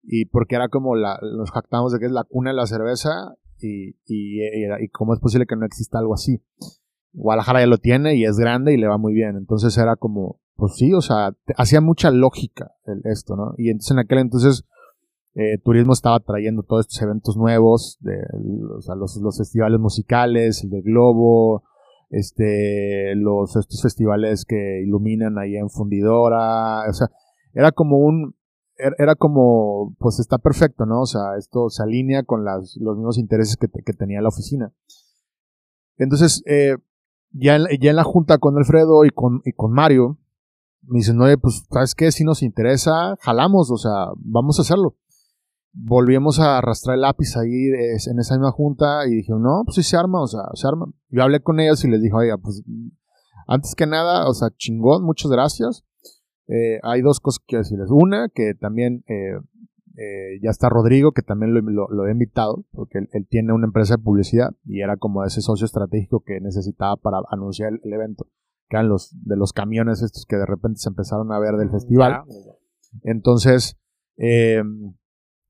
[0.06, 3.36] Y porque era como la, nos jactamos de que es la cuna de la cerveza
[3.58, 6.42] y, y, y, cómo es posible que no exista algo así.
[7.12, 9.36] Guadalajara ya lo tiene y es grande y le va muy bien.
[9.36, 13.54] Entonces era como, pues sí, o sea, hacía mucha lógica el, esto, ¿no?
[13.56, 14.64] Y entonces en aquel entonces
[15.34, 18.18] eh, turismo estaba trayendo todos estos eventos nuevos, de,
[18.96, 21.64] los, los, festivales musicales, el de Globo,
[22.10, 27.08] este, los, estos festivales que iluminan ahí en Fundidora, o sea,
[27.52, 28.36] era como un,
[28.76, 31.02] era como, pues está perfecto, ¿no?
[31.02, 34.72] O sea, esto se alinea con las, los mismos intereses que, que tenía la oficina.
[35.96, 36.76] Entonces, eh,
[37.30, 40.18] ya, en, ya en la junta con Alfredo y con, y con Mario,
[40.82, 42.10] me dicen, oye, pues, ¿sabes qué?
[42.12, 44.96] Si nos interesa, jalamos, o sea, vamos a hacerlo
[45.74, 49.82] volvimos a arrastrar el lápiz ahí en esa misma junta y dije, no, pues sí
[49.82, 50.86] se arma, o sea, se arma.
[51.10, 52.62] Yo hablé con ellos y les dije, oiga, pues
[53.46, 55.84] antes que nada, o sea, chingón, muchas gracias.
[56.48, 57.88] Eh, hay dos cosas que quiero decirles.
[57.90, 59.38] Una, que también eh,
[59.96, 64.02] eh, ya está Rodrigo, que también lo, he invitado, porque él, tiene una empresa de
[64.02, 68.26] publicidad y era como ese socio estratégico que necesitaba para anunciar el, evento,
[68.68, 71.70] que eran los de los camiones estos que de repente se empezaron a ver del
[71.70, 72.24] festival.
[73.02, 73.76] Entonces,
[74.16, 74.62] eh,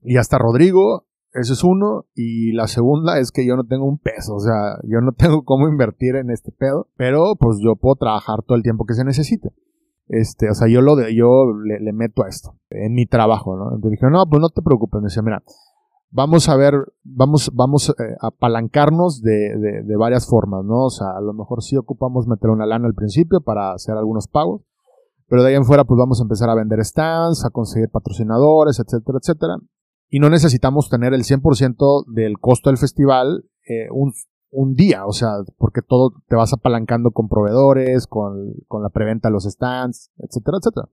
[0.02, 2.06] y hasta Rodrigo, ese es uno.
[2.14, 4.34] Y la segunda es que yo no tengo un peso.
[4.34, 6.88] O sea, yo no tengo cómo invertir en este pedo.
[6.96, 9.50] Pero pues yo puedo trabajar todo el tiempo que se necesite.
[10.06, 12.56] Este, o sea, yo lo de, yo le, meto a esto.
[12.70, 13.74] En mi trabajo, ¿no?
[13.74, 15.00] Entonces dije, no, pues no te preocupes.
[15.00, 15.42] Me decía, mira,
[16.10, 20.84] vamos a ver, vamos, vamos eh, a apalancarnos de, de, varias formas, ¿no?
[20.84, 24.28] O sea, a lo mejor sí ocupamos meter una lana al principio para hacer algunos
[24.28, 24.62] pagos,
[25.26, 28.78] pero de ahí en fuera pues vamos a empezar a vender stands, a conseguir patrocinadores,
[28.78, 29.56] etcétera, etcétera
[30.14, 34.12] y no necesitamos tener el 100% del costo del festival eh, un,
[34.54, 39.28] un, día, o sea, porque todo te vas apalancando con proveedores, con, con la preventa
[39.28, 40.88] de los stands, etcétera, etcétera.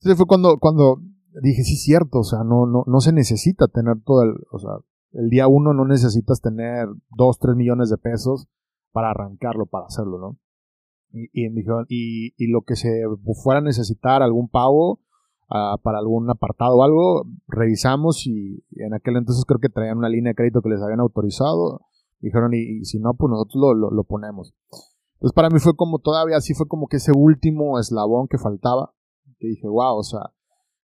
[0.00, 1.00] Entonces fue cuando, cuando
[1.42, 4.70] dije, sí, cierto, o sea, no, no, no se necesita tener todo el, o sea,
[5.12, 8.48] el día uno no necesitas tener 2, 3 millones de pesos
[8.92, 10.38] para arrancarlo, para hacerlo, ¿no?
[11.12, 11.46] Y, y,
[11.88, 13.02] y, y lo que se
[13.42, 15.00] fuera a necesitar, algún pago,
[15.82, 20.30] para algún apartado o algo, revisamos y, en aquel entonces creo que traían una línea
[20.30, 21.82] de crédito que les habían autorizado.
[22.24, 24.54] Dijeron, y, si no, pues nosotros lo, lo, ponemos.
[25.16, 28.94] Entonces para mí fue como todavía así, fue como que ese último eslabón que faltaba.
[29.38, 30.32] Que dije, wow, o sea,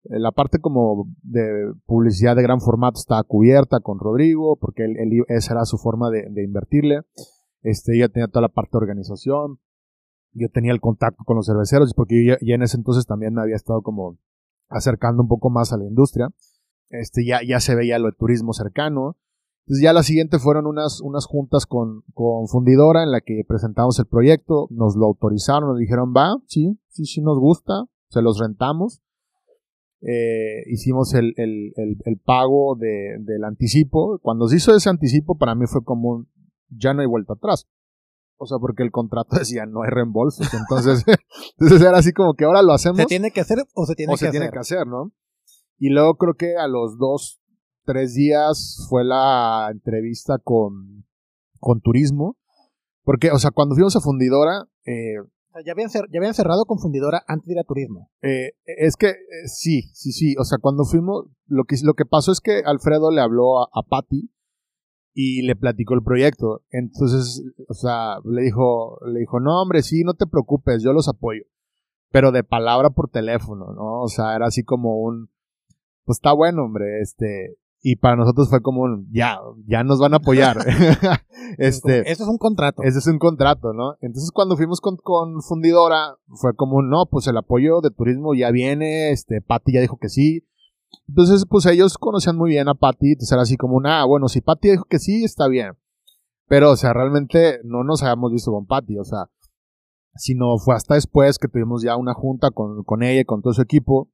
[0.03, 5.23] eh, la parte como de publicidad de gran formato estaba cubierta con Rodrigo, porque él,
[5.29, 7.03] esa era su forma de, de invertirle.
[7.61, 9.59] Este, ella tenía toda la parte de organización.
[10.33, 13.41] Yo tenía el contacto con los cerveceros, porque yo ya en ese entonces también me
[13.41, 14.17] había estado como
[14.67, 16.31] acercando un poco más a la industria.
[16.89, 19.15] Este, ya, ya se veía lo de turismo cercano.
[19.69, 23.99] Entonces ya la siguiente fueron unas, unas juntas con, con Fundidora en la que presentamos
[23.99, 28.39] el proyecto, nos lo autorizaron, nos dijeron, va, sí, sí, sí nos gusta, se los
[28.39, 29.03] rentamos.
[30.01, 34.17] Eh, hicimos el, el, el, pago de, del anticipo.
[34.23, 36.25] Cuando se hizo ese anticipo, para mí fue como
[36.69, 37.67] ya no hay vuelta atrás.
[38.37, 40.51] O sea, porque el contrato decía no hay reembolsos.
[40.51, 41.05] Entonces,
[41.59, 42.97] entonces era así como que ahora lo hacemos.
[42.97, 45.11] ¿Se tiene que hacer o se tiene o que se tiene que hacer, ¿no?
[45.77, 47.38] Y luego creo que a los dos,
[47.89, 51.07] tres días fue la entrevista con,
[51.59, 52.37] con turismo.
[53.03, 55.15] Porque, o sea, cuando fuimos a Fundidora, eh,
[55.65, 58.11] ya habían, ya habían cerrado con fundidora antes de ir a turismo.
[58.21, 60.35] Eh, es que eh, sí, sí, sí.
[60.37, 63.69] O sea, cuando fuimos, lo que, lo que pasó es que Alfredo le habló a,
[63.73, 64.29] a Patty
[65.15, 66.61] y le platicó el proyecto.
[66.69, 71.07] Entonces, o sea, le dijo, le dijo, no, hombre, sí, no te preocupes, yo los
[71.07, 71.45] apoyo.
[72.11, 74.01] Pero de palabra por teléfono, ¿no?
[74.01, 75.31] O sea, era así como un,
[76.05, 80.13] pues está bueno, hombre, este, y para nosotros fue como un, ya, ya nos van
[80.13, 80.57] a apoyar.
[81.57, 82.83] este, eso es un contrato.
[82.83, 83.95] Ese es un contrato, ¿no?
[84.01, 88.33] Entonces cuando fuimos con, con Fundidora, fue como un, no, pues el apoyo de turismo
[88.33, 90.45] ya viene, este, Patti ya dijo que sí,
[91.07, 94.27] entonces, pues ellos conocían muy bien a Patty, entonces era así como una, ah, bueno,
[94.27, 95.73] si Patty dijo que sí, está bien.
[96.47, 99.29] Pero, o sea, realmente no nos habíamos visto con Patty, o sea,
[100.15, 103.53] sino fue hasta después que tuvimos ya una junta con, con ella y con todo
[103.53, 104.09] su equipo,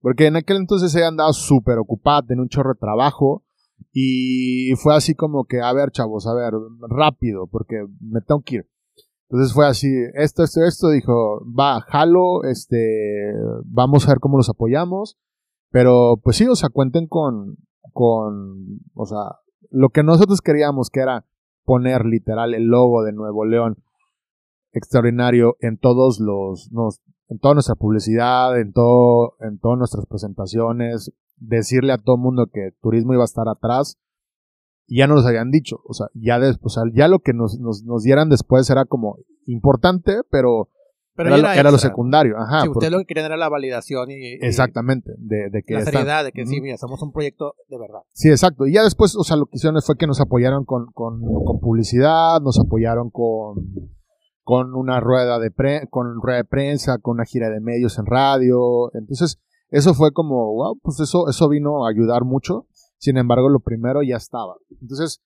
[0.00, 3.44] porque en aquel entonces ella andaba súper ocupada, tenía un chorro de trabajo,
[3.92, 6.52] y fue así como que, a ver, chavos, a ver,
[6.88, 8.68] rápido, porque me tengo que ir.
[9.30, 13.32] Entonces fue así, esto, esto, esto, dijo, va, jalo, este,
[13.64, 15.18] vamos a ver cómo los apoyamos.
[15.70, 17.56] Pero pues sí, o sea, cuenten con,
[17.92, 19.36] con, o sea,
[19.70, 21.26] lo que nosotros queríamos que era
[21.64, 23.76] poner literal el logo de Nuevo León
[24.72, 31.12] extraordinario en todos los, nos, en toda nuestra publicidad, en todo, en todas nuestras presentaciones,
[31.36, 33.98] decirle a todo el mundo que turismo iba a estar atrás,
[34.88, 35.80] ya no nos habían dicho.
[35.84, 40.22] O sea, ya, después, ya lo que nos, nos, nos, dieran después era como importante,
[40.30, 40.70] pero,
[41.14, 42.38] pero era, era, lo secundario.
[42.38, 44.38] Ajá, sí, ustedes lo que querían era la validación y.
[44.40, 45.12] exactamente.
[45.18, 48.00] De, de que la seriedad, de que sí, mira, somos un proyecto de verdad.
[48.14, 48.66] Sí, exacto.
[48.66, 51.60] Y ya después, o sea, lo que hicieron fue que nos apoyaron con, con, con
[51.60, 53.97] publicidad, nos apoyaron con
[54.48, 55.52] con una rueda de
[55.90, 58.90] con rueda de prensa, con una gira de medios en radio.
[58.94, 62.66] Entonces, eso fue como, wow, pues eso, eso vino a ayudar mucho.
[62.96, 64.56] Sin embargo, lo primero ya estaba.
[64.80, 65.20] Entonces,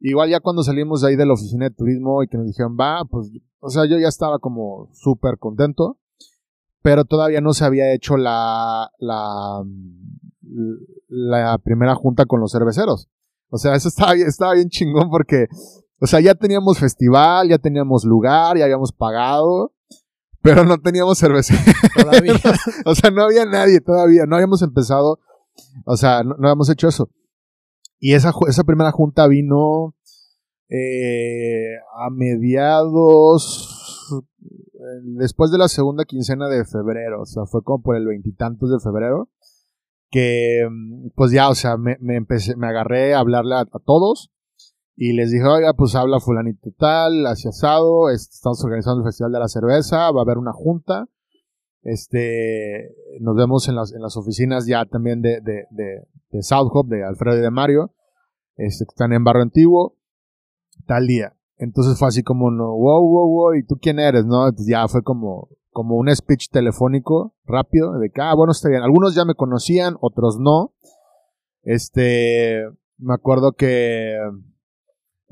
[0.00, 3.04] igual ya cuando salimos ahí de la oficina de turismo y que nos dijeron, va,
[3.08, 6.00] pues, o sea, yo ya estaba como súper contento,
[6.82, 9.62] pero todavía no se había hecho la, la,
[11.06, 13.08] la primera junta con los cerveceros.
[13.50, 15.46] O sea, eso estaba, estaba bien chingón porque
[16.04, 19.72] o sea, ya teníamos festival, ya teníamos lugar, ya habíamos pagado,
[20.42, 21.54] pero no teníamos cerveza.
[21.96, 22.34] Todavía.
[22.84, 25.18] o sea, no había nadie todavía, no habíamos empezado,
[25.86, 27.08] o sea, no, habíamos hecho eso.
[27.98, 29.94] Y esa, esa primera junta vino
[30.68, 33.72] eh, a mediados,
[35.04, 38.78] después de la segunda quincena de febrero, o sea, fue como por el veintitantos de
[38.78, 39.30] febrero,
[40.10, 40.68] que
[41.14, 44.33] pues ya, o sea, me, me empecé, me agarré a hablarle a todos
[44.96, 49.38] y les dije, oiga, pues habla fulanito tal, hacia asado, estamos organizando el Festival de
[49.40, 51.08] la Cerveza, va a haber una junta,
[51.82, 56.70] este, nos vemos en las, en las oficinas ya también de, de, de, de South
[56.72, 57.92] Hop, de Alfredo y de Mario,
[58.56, 59.96] este, que están en Barro Antiguo,
[60.86, 61.36] tal día.
[61.56, 64.24] Entonces fue así como, no, wow, wow, wow, ¿y tú quién eres?
[64.24, 64.46] ¿No?
[64.46, 68.82] Entonces ya fue como, como un speech telefónico rápido, de que, ah, bueno, está bien.
[68.82, 70.72] Algunos ya me conocían, otros no.
[71.62, 72.64] Este,
[72.98, 74.18] me acuerdo que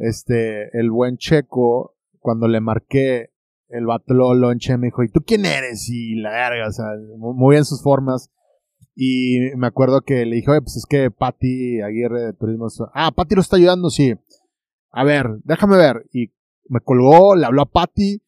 [0.03, 3.31] este, el buen Checo, cuando le marqué,
[3.69, 5.88] el vato lo lonche, me dijo, ¿y tú quién eres?
[5.88, 6.87] Y la verga, o sea,
[7.17, 8.31] muy en sus formas.
[8.95, 12.67] Y me acuerdo que le dije, oye, pues es que Patti Aguirre de Turismo.
[12.93, 14.15] Ah, Patti lo está ayudando, sí.
[14.91, 16.05] A ver, déjame ver.
[16.12, 16.33] Y
[16.69, 18.23] me colgó, le habló a Patti,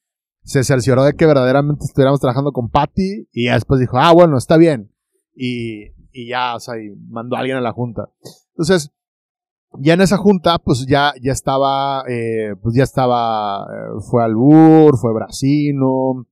[0.45, 3.29] se cercioró de que verdaderamente estuviéramos trabajando con Patti.
[3.33, 4.93] Y después dijo, ah, bueno, está bien.
[5.35, 8.09] Y, y ya, o sea, y mandó a alguien a la junta.
[8.53, 8.93] Entonces,
[9.81, 14.97] ya en esa junta, pues ya, ya estaba, eh, pues ya estaba, eh, fue Albur,
[14.99, 16.27] fue Brasino,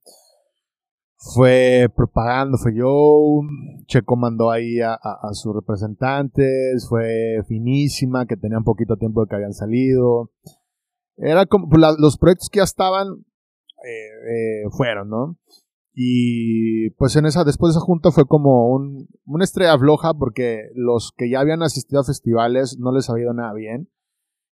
[1.16, 3.40] fue propaganda, fue yo,
[3.86, 4.98] Checo mandó ahí a,
[5.32, 10.30] sus representantes, fue Finísima, que tenían poquito tiempo de que habían salido.
[11.16, 13.24] Era como, pues, los proyectos que ya estaban,
[13.84, 15.36] eh, fueron, ¿no?
[15.94, 20.70] Y pues en esa, después de esa junta fue como un, una estrella floja porque
[20.74, 23.90] los que ya habían asistido a festivales no les había ido nada bien.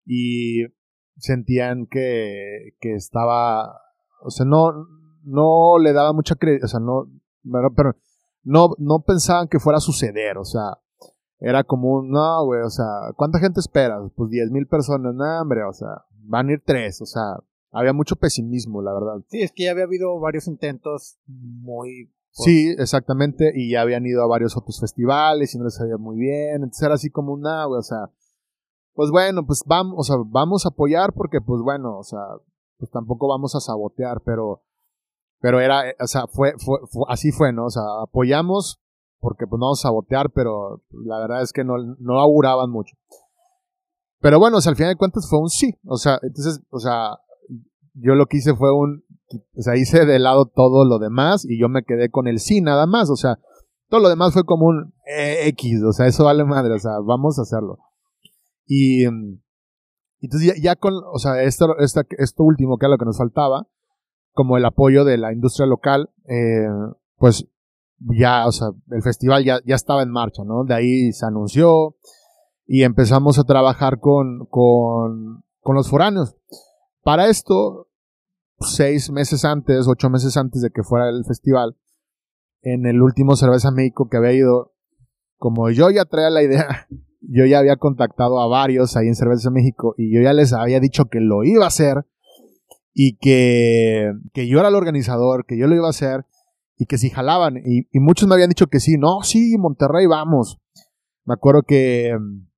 [0.06, 0.66] Y
[1.18, 3.82] sentían que, que estaba,
[4.22, 4.74] o sea, no,
[5.24, 7.08] no le daba mucha credibilidad, o sea, no,
[7.76, 7.96] pero
[8.44, 10.80] no, no pensaban que fuera a suceder, o sea,
[11.40, 14.02] era como un, no, güey, o sea, ¿cuánta gente esperas?
[14.16, 17.38] Pues 10 mil personas, no, hombre, o sea, van a ir tres, o sea,
[17.72, 19.24] había mucho pesimismo, la verdad.
[19.28, 22.12] Sí, es que ya había habido varios intentos muy...
[22.32, 26.18] Sí, exactamente, y ya habían ido a varios otros festivales y no les sabía muy
[26.18, 28.12] bien, entonces era así como una, o sea,
[28.94, 32.20] pues bueno, pues vamos, o sea, vamos a apoyar porque pues bueno, o sea,
[32.78, 34.64] pues tampoco vamos a sabotear, pero,
[35.42, 37.66] pero era, o sea, fue, fue, así fue, ¿no?
[37.66, 38.80] O sea, apoyamos
[39.20, 42.96] porque pues no vamos a sabotear, pero la verdad es que no, no auguraban mucho.
[44.22, 46.80] Pero bueno, o sea, al final de cuentas fue un sí, o sea, entonces, o
[46.80, 47.18] sea,
[48.02, 49.04] yo lo que hice fue un,
[49.56, 52.62] o sea, hice de lado todo lo demás y yo me quedé con el sí
[52.62, 53.40] nada más, o sea,
[53.90, 57.00] todo lo demás fue como un eh, X, o sea, eso vale madre, o sea,
[57.06, 57.80] vamos a hacerlo.
[58.66, 59.42] Y mm,
[60.22, 63.68] entonces ya, con, o sea, esto, esto último que era lo que nos faltaba,
[64.32, 66.68] como el apoyo de la industria local, eh,
[67.18, 67.48] pues
[68.00, 70.64] ya, o sea, el festival ya, ya estaba en marcha, ¿no?
[70.64, 71.96] De ahí se anunció
[72.66, 76.36] y empezamos a trabajar con, con, con los foráneos.
[77.02, 77.89] Para esto,
[78.62, 81.78] seis meses antes, ocho meses antes de que fuera el festival,
[82.62, 84.74] en el último Cerveza México que había ido,
[85.38, 86.88] como yo ya traía la idea,
[87.22, 90.80] yo ya había contactado a varios ahí en Cerveza México y yo ya les había
[90.80, 92.06] dicho que lo iba a hacer
[92.94, 96.26] y que, que yo era el organizador, que yo lo iba a hacer
[96.78, 97.58] y que si jalaban.
[97.58, 100.60] Y, y muchos me habían dicho que sí, no, sí, Monterrey, vamos.
[101.26, 102.50] Me acuerdo que mm,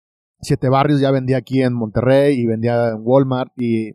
[0.41, 3.91] Siete Barrios ya vendía aquí en Monterrey y vendía en Walmart y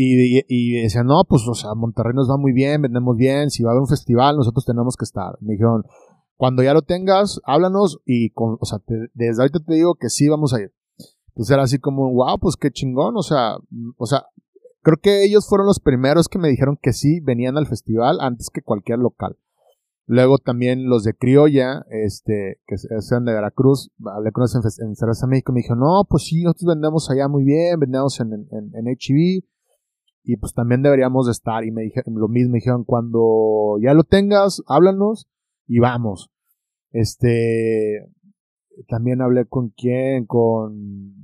[0.00, 3.64] y, y, decían, no, pues, o sea, Monterrey nos va muy bien, vendemos bien, si
[3.64, 5.36] va a haber un festival, nosotros tenemos que estar.
[5.40, 5.82] Me dijeron,
[6.36, 8.78] cuando ya lo tengas, háblanos y, o sea,
[9.14, 10.72] desde ahorita te digo que sí vamos a ir.
[11.30, 13.56] Entonces era así como, wow, pues qué chingón, o sea,
[13.96, 14.26] o sea,
[14.82, 18.50] creo que ellos fueron los primeros que me dijeron que sí venían al festival antes
[18.50, 19.36] que cualquier local.
[20.06, 25.26] Luego también los de Criolla, este, que sean de Veracruz, hablé con ellos en, Cerveza
[25.26, 28.84] México, me dijo, no, pues sí, nosotros vendemos allá muy bien, vendemos en, en, en
[28.96, 29.42] HB,
[30.28, 33.94] y pues también deberíamos de estar, y me dijeron lo mismo, me dijeron, cuando ya
[33.94, 35.26] lo tengas, háblanos,
[35.66, 36.30] y vamos.
[36.90, 38.06] Este,
[38.88, 41.14] también hablé con quién, con,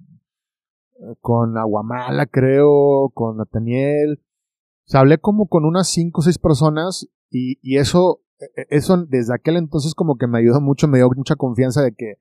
[1.21, 7.07] con Aguamala, creo, con Nathaniel, o sea, hablé como con unas cinco o seis personas,
[7.29, 10.97] y, y eso e, e, eso desde aquel entonces como que me ayudó mucho, me
[10.97, 12.15] dio mucha confianza de que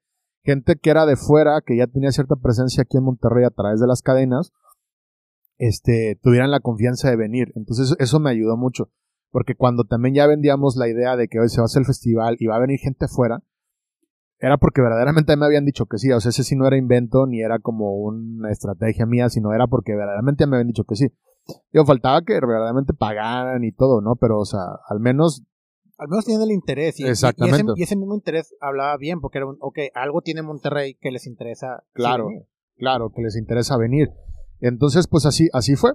[0.43, 3.79] gente que era de fuera, que ya tenía cierta presencia aquí en Monterrey a través
[3.79, 4.51] de las cadenas,
[5.58, 7.51] este, tuvieran la confianza de venir.
[7.56, 8.89] Entonces eso me ayudó mucho,
[9.32, 11.88] porque cuando también ya vendíamos la idea de que hoy se va a hacer el
[11.88, 13.43] festival y va a venir gente fuera,
[14.39, 17.26] era porque verdaderamente me habían dicho que sí, o sea, ese sí no era invento
[17.28, 21.08] ni era como una estrategia mía, sino era porque verdaderamente me habían dicho que sí.
[21.72, 24.16] Yo faltaba que verdaderamente pagaran y todo, ¿no?
[24.16, 25.43] Pero, o sea, al menos
[25.97, 26.99] al menos tienen el interés.
[26.99, 27.74] Y, Exactamente.
[27.76, 31.28] Y ese, mismo interés hablaba bien, porque era un, ok, algo tiene Monterrey que les
[31.28, 31.84] interesa.
[31.93, 32.28] Claro,
[32.76, 34.10] claro, que les interesa venir.
[34.64, 35.91] Entonces, pues así, así fue.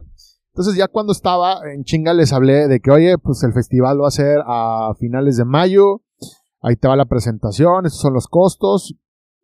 [0.53, 4.09] Entonces ya cuando estaba en chinga les hablé de que, oye, pues el festival va
[4.09, 6.03] a ser a finales de mayo,
[6.61, 8.95] ahí te va la presentación, estos son los costos.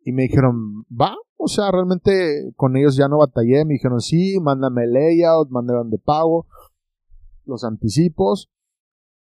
[0.03, 3.65] Y me dijeron, va, o sea, realmente con ellos ya no batallé.
[3.65, 6.45] Me dijeron, sí, mándame el layout, mándame de pago,
[7.45, 8.51] los anticipos.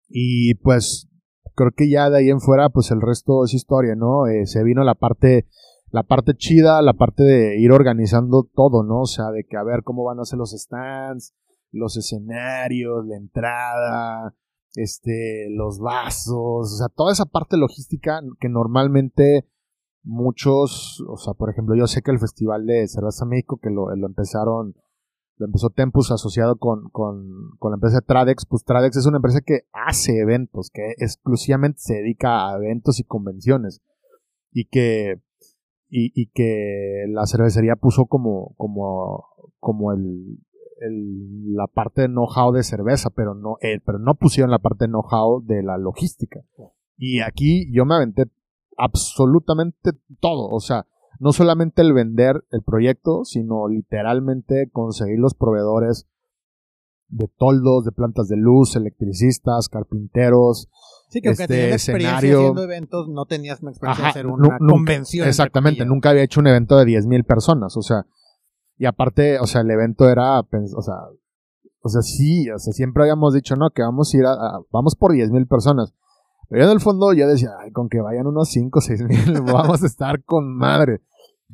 [0.06, 1.08] Y pues
[1.54, 4.26] creo que ya de ahí en fuera, pues el resto es historia, ¿no?
[4.26, 5.46] Eh, se vino la parte,
[5.90, 9.02] la parte chida, la parte de ir organizando todo, ¿no?
[9.02, 11.34] O sea, de que a ver cómo van a ser los stands,
[11.70, 14.34] los escenarios, la entrada,
[14.74, 19.46] este, los vasos, o sea, toda esa parte logística que normalmente
[20.02, 23.94] muchos, o sea, por ejemplo, yo sé que el Festival de Cerveza México, que lo,
[23.94, 24.74] lo empezaron
[25.38, 28.44] lo empezó Tempus asociado con, con, con, la empresa Tradex.
[28.44, 33.04] Pues Tradex es una empresa que hace eventos, que exclusivamente se dedica a eventos y
[33.04, 33.80] convenciones.
[34.50, 35.22] Y que,
[35.88, 39.24] y, y que la cervecería puso como, como,
[39.58, 40.38] como el,
[40.80, 44.84] el, la parte de know-how de cerveza, pero no, eh, pero no pusieron la parte
[44.84, 46.40] de know-how de la logística.
[46.96, 48.24] Y aquí yo me aventé
[48.76, 50.48] absolutamente todo.
[50.48, 50.86] O sea,
[51.20, 56.06] no solamente el vender el proyecto, sino literalmente conseguir los proveedores
[57.08, 60.68] de toldos, de plantas de luz, electricistas, carpinteros.
[61.08, 62.38] Sí, que aunque este, escenario.
[62.38, 65.26] haciendo eventos, no tenías una experiencia de hacer una convención.
[65.26, 68.06] Exactamente, nunca había hecho un evento de 10.000 personas, o sea,
[68.76, 70.94] y aparte, o sea, el evento era, o sea,
[71.80, 74.36] o sea, sí, o sea, siempre habíamos dicho, no, que vamos a ir a,
[74.70, 75.94] vamos por 10.000 personas.
[76.48, 79.02] Pero yo en el fondo yo decía, ay, con que vayan unos 5 o 6
[79.04, 81.00] mil, vamos a estar con madre.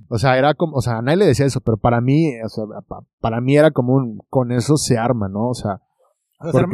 [0.09, 2.48] O sea, era como, o sea, a nadie le decía eso, pero para mí, o
[2.48, 2.64] sea,
[3.20, 5.48] para mí era como un, con eso se arma, ¿no?
[5.48, 5.80] O sea,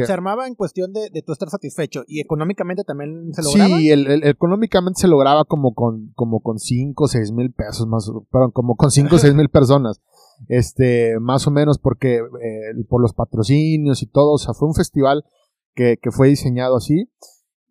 [0.04, 3.78] se armaba en cuestión de, de tú estar satisfecho y económicamente también se lograba.
[3.78, 8.10] Sí, el, económicamente se lograba como con, como con 5 o 6 mil pesos más,
[8.30, 10.00] perdón, como con 5 o 6 mil personas.
[10.48, 14.74] Este, más o menos porque, eh, por los patrocinios y todo, o sea, fue un
[14.74, 15.24] festival
[15.74, 17.10] que, que fue diseñado así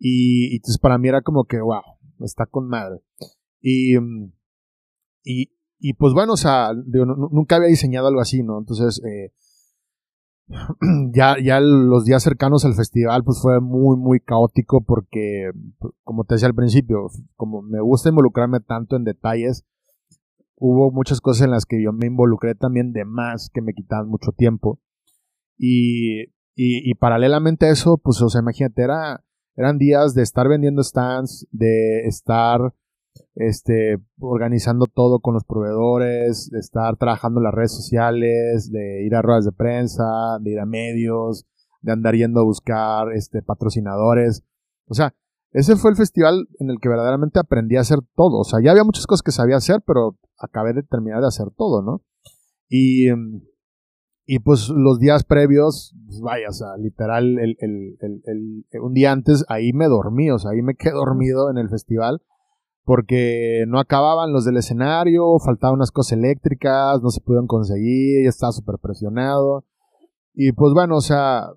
[0.00, 1.82] y, entonces para mí era como que, wow,
[2.20, 3.00] está con madre.
[3.60, 3.96] Y,
[5.22, 8.58] y, y pues bueno, o sea, nunca había diseñado algo así, ¿no?
[8.58, 9.32] Entonces, eh,
[11.14, 15.50] ya, ya los días cercanos al festival, pues fue muy, muy caótico porque,
[16.02, 19.64] como te decía al principio, como me gusta involucrarme tanto en detalles,
[20.56, 24.08] hubo muchas cosas en las que yo me involucré también de más que me quitaban
[24.08, 24.80] mucho tiempo.
[25.56, 26.22] Y,
[26.54, 29.24] y, y paralelamente a eso, pues, o sea, imagínate, era,
[29.56, 32.74] eran días de estar vendiendo stands, de estar
[33.34, 39.14] este, organizando todo con los proveedores, de estar trabajando en las redes sociales, de ir
[39.14, 41.46] a ruedas de prensa, de ir a medios,
[41.82, 44.44] de andar yendo a buscar este, patrocinadores.
[44.86, 45.14] O sea,
[45.52, 48.38] ese fue el festival en el que verdaderamente aprendí a hacer todo.
[48.38, 51.48] O sea, ya había muchas cosas que sabía hacer, pero acabé de terminar de hacer
[51.56, 52.02] todo, ¿no?
[52.68, 53.08] Y,
[54.26, 59.10] y pues los días previos, pues vaya, o sea, literal, el, el, el, un día
[59.10, 62.22] antes ahí me dormí, o sea, ahí me quedé dormido en el festival
[62.84, 68.52] porque no acababan los del escenario, faltaban unas cosas eléctricas, no se pudieron conseguir, estaba
[68.52, 69.64] súper presionado.
[70.34, 71.50] Y pues bueno, o sea,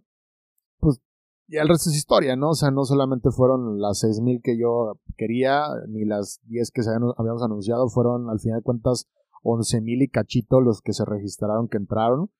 [0.79, 0.99] pues
[1.47, 2.49] ya el resto es historia, ¿no?
[2.49, 6.89] O sea, no solamente fueron las 6.000 que yo quería, ni las 10 que se
[6.89, 9.07] habíamos anunciado, fueron al final de cuentas
[9.43, 12.31] 11.000 y cachito los que se registraron que entraron.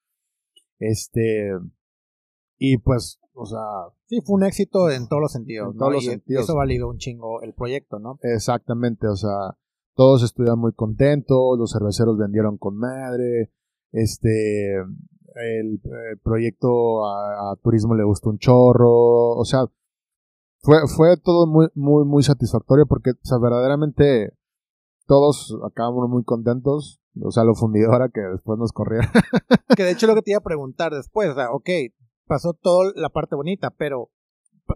[0.80, 1.52] Este,
[2.66, 3.60] y pues o sea.
[4.06, 5.74] Sí, fue un éxito en todos los sentidos.
[5.74, 6.44] En todos los sentidos.
[6.46, 8.20] Eso validó un chingo el proyecto, ¿no?
[8.22, 9.58] Exactamente, o sea,
[9.96, 13.52] todos estuvieron muy contentos, los cerveceros vendieron con madre,
[13.92, 15.82] este, el,
[16.24, 19.66] proyecto a, turismo le gustó un chorro, o sea,
[20.60, 24.32] fue, fue todo muy, muy, muy satisfactorio porque, o sea, verdaderamente
[25.06, 27.02] todos acabamos muy contentos.
[27.22, 29.12] O sea, lo fundidora que después nos corriera.
[29.78, 31.70] que de hecho lo que te iba a preguntar después, o sea, ok,
[32.34, 34.10] pasó toda la parte bonita, pero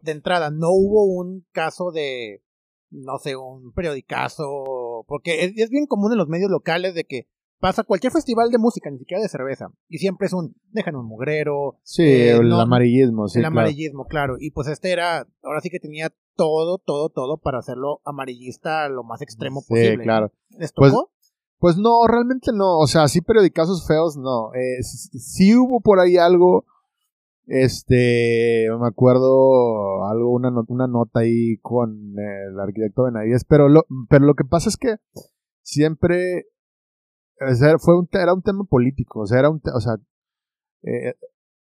[0.03, 2.43] de entrada no hubo un caso de,
[2.91, 7.27] no sé, un periodicazo, porque es, es bien común en los medios locales de que
[7.59, 11.07] pasa cualquier festival de música, ni siquiera de cerveza, y siempre es un, dejan un
[11.07, 11.79] mugrero.
[11.81, 13.39] Sí, eh, el amarillismo, sí.
[13.39, 14.35] El amarillismo, claro.
[14.39, 19.03] Y pues este era, ahora sí que tenía todo, todo, todo para hacerlo amarillista lo
[19.03, 19.97] más extremo posible.
[19.97, 20.31] Sí, claro.
[20.59, 21.09] ¿Les Pues, tocó?
[21.57, 22.77] Pues no, realmente no.
[22.77, 24.53] O sea, sí periodicazos feos, no.
[24.53, 26.65] Eh, sí, sí hubo por ahí algo.
[27.47, 33.85] Este, me acuerdo algo, una, no- una nota ahí con el arquitecto Benavides, pero lo,
[34.09, 34.97] pero lo que pasa es que
[35.61, 36.45] siempre
[37.79, 39.93] fue un, era un tema político, o sea, era un, o sea,
[40.83, 41.13] eh,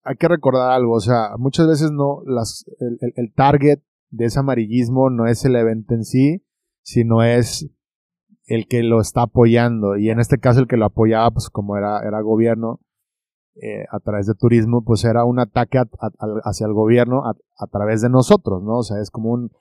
[0.03, 4.39] hay que recordar algo, o sea, muchas veces no, las, el- el target de ese
[4.39, 6.43] amarillismo no es el evento en sí,
[6.83, 7.69] sino es
[8.45, 11.77] el que lo está apoyando, y en este caso el que lo apoyaba, pues como
[11.77, 12.81] era, era gobierno,
[13.55, 17.25] eh, a través de turismo, pues era un ataque a- a- al- hacia el gobierno
[17.25, 18.77] a, a través de nosotros, ¿no?
[18.77, 19.51] O sea, es como un,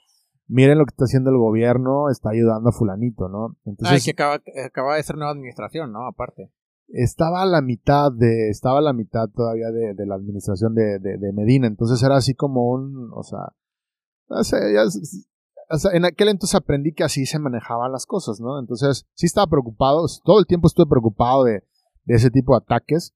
[0.47, 3.57] miren lo que está haciendo el gobierno, está ayudando a fulanito, ¿no?
[3.65, 6.07] Entonces, Ay, que acaba, acaba de ser nueva administración, ¿no?
[6.07, 6.51] Aparte.
[6.89, 10.99] estaba a la mitad de, estaba a la mitad todavía de, de la administración de,
[10.99, 13.53] de, de Medina, entonces era así como un, o sea,
[14.29, 15.27] o sea, ya es-
[15.73, 18.59] o sea, en aquel entonces aprendí que así se manejaban las cosas, ¿no?
[18.59, 21.63] Entonces, sí estaba preocupado, todo el tiempo estuve preocupado de,
[22.07, 23.15] de ese tipo de ataques,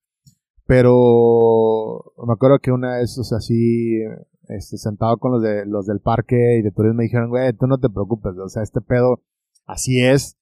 [0.66, 4.00] pero me acuerdo que una vez, o sea, así,
[4.48, 7.66] este, sentado con los de los del parque y de turismo me dijeron, güey, tú
[7.66, 9.22] no te preocupes, o sea, este pedo
[9.66, 10.38] así es,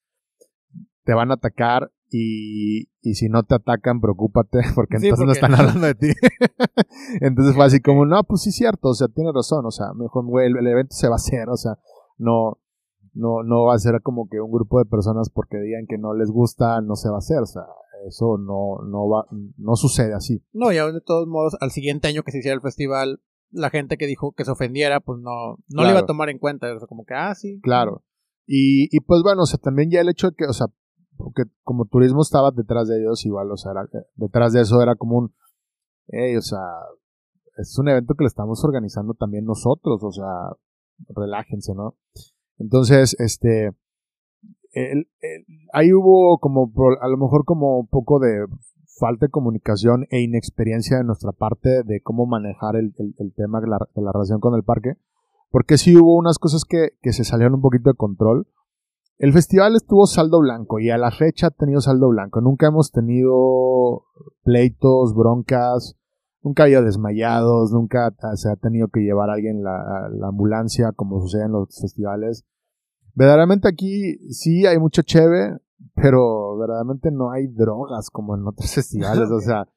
[1.05, 5.33] te van a atacar y, y si no te atacan, preocúpate, porque Sí, entonces no
[5.33, 6.12] están hablando de ti.
[7.20, 9.93] entonces fue así como, no, pues sí es cierto, o sea, tiene razón, o sea,
[9.95, 11.79] mejor, güey, el, el evento se va a hacer, o sea,
[12.18, 12.59] no,
[13.14, 16.14] no, no va a ser como que un grupo de personas porque digan que no
[16.14, 17.64] les gusta, no se va a hacer, o sea,
[18.07, 19.26] eso no, no va,
[19.57, 20.42] no sucede así.
[20.53, 23.70] No, y aún de todos modos, al siguiente año que se hiciera el festival, la
[23.70, 26.74] gente que dijo que se ofendiera, pues no, no le iba a tomar en cuenta.
[26.74, 27.61] O sea, como que, ah, sí.
[27.62, 28.03] Claro.
[28.46, 30.66] Y, y pues bueno, o sea, también ya el hecho de que, o sea,
[31.16, 34.96] porque como turismo estaba detrás de ellos, igual, o sea, era- detrás de eso era
[34.96, 35.34] como un,
[36.09, 36.59] hey, o sea,
[37.59, 40.57] es un evento que le estamos organizando también nosotros, o sea,
[41.14, 41.96] relájense, ¿no?
[42.59, 43.70] Entonces, este,
[44.73, 45.09] el-
[45.73, 48.47] ahí hubo como, a lo mejor como un poco de
[48.99, 53.66] falta de comunicación e inexperiencia de nuestra parte de cómo manejar el, el- tema de
[53.68, 53.79] la,
[54.12, 54.95] relación con el parque,
[55.51, 58.47] porque sí hubo unas cosas que, que se salieron un poquito de control.
[59.18, 62.41] El festival estuvo saldo blanco y a la fecha ha tenido saldo blanco.
[62.41, 64.05] Nunca hemos tenido
[64.43, 65.97] pleitos, broncas,
[66.43, 71.20] nunca ha desmayados, nunca se ha tenido que llevar a alguien la, la ambulancia como
[71.20, 72.45] sucede en los festivales.
[73.15, 75.59] Verdaderamente aquí sí hay mucho cheve,
[75.95, 79.69] pero verdaderamente no hay drogas como en otros festivales, o sea,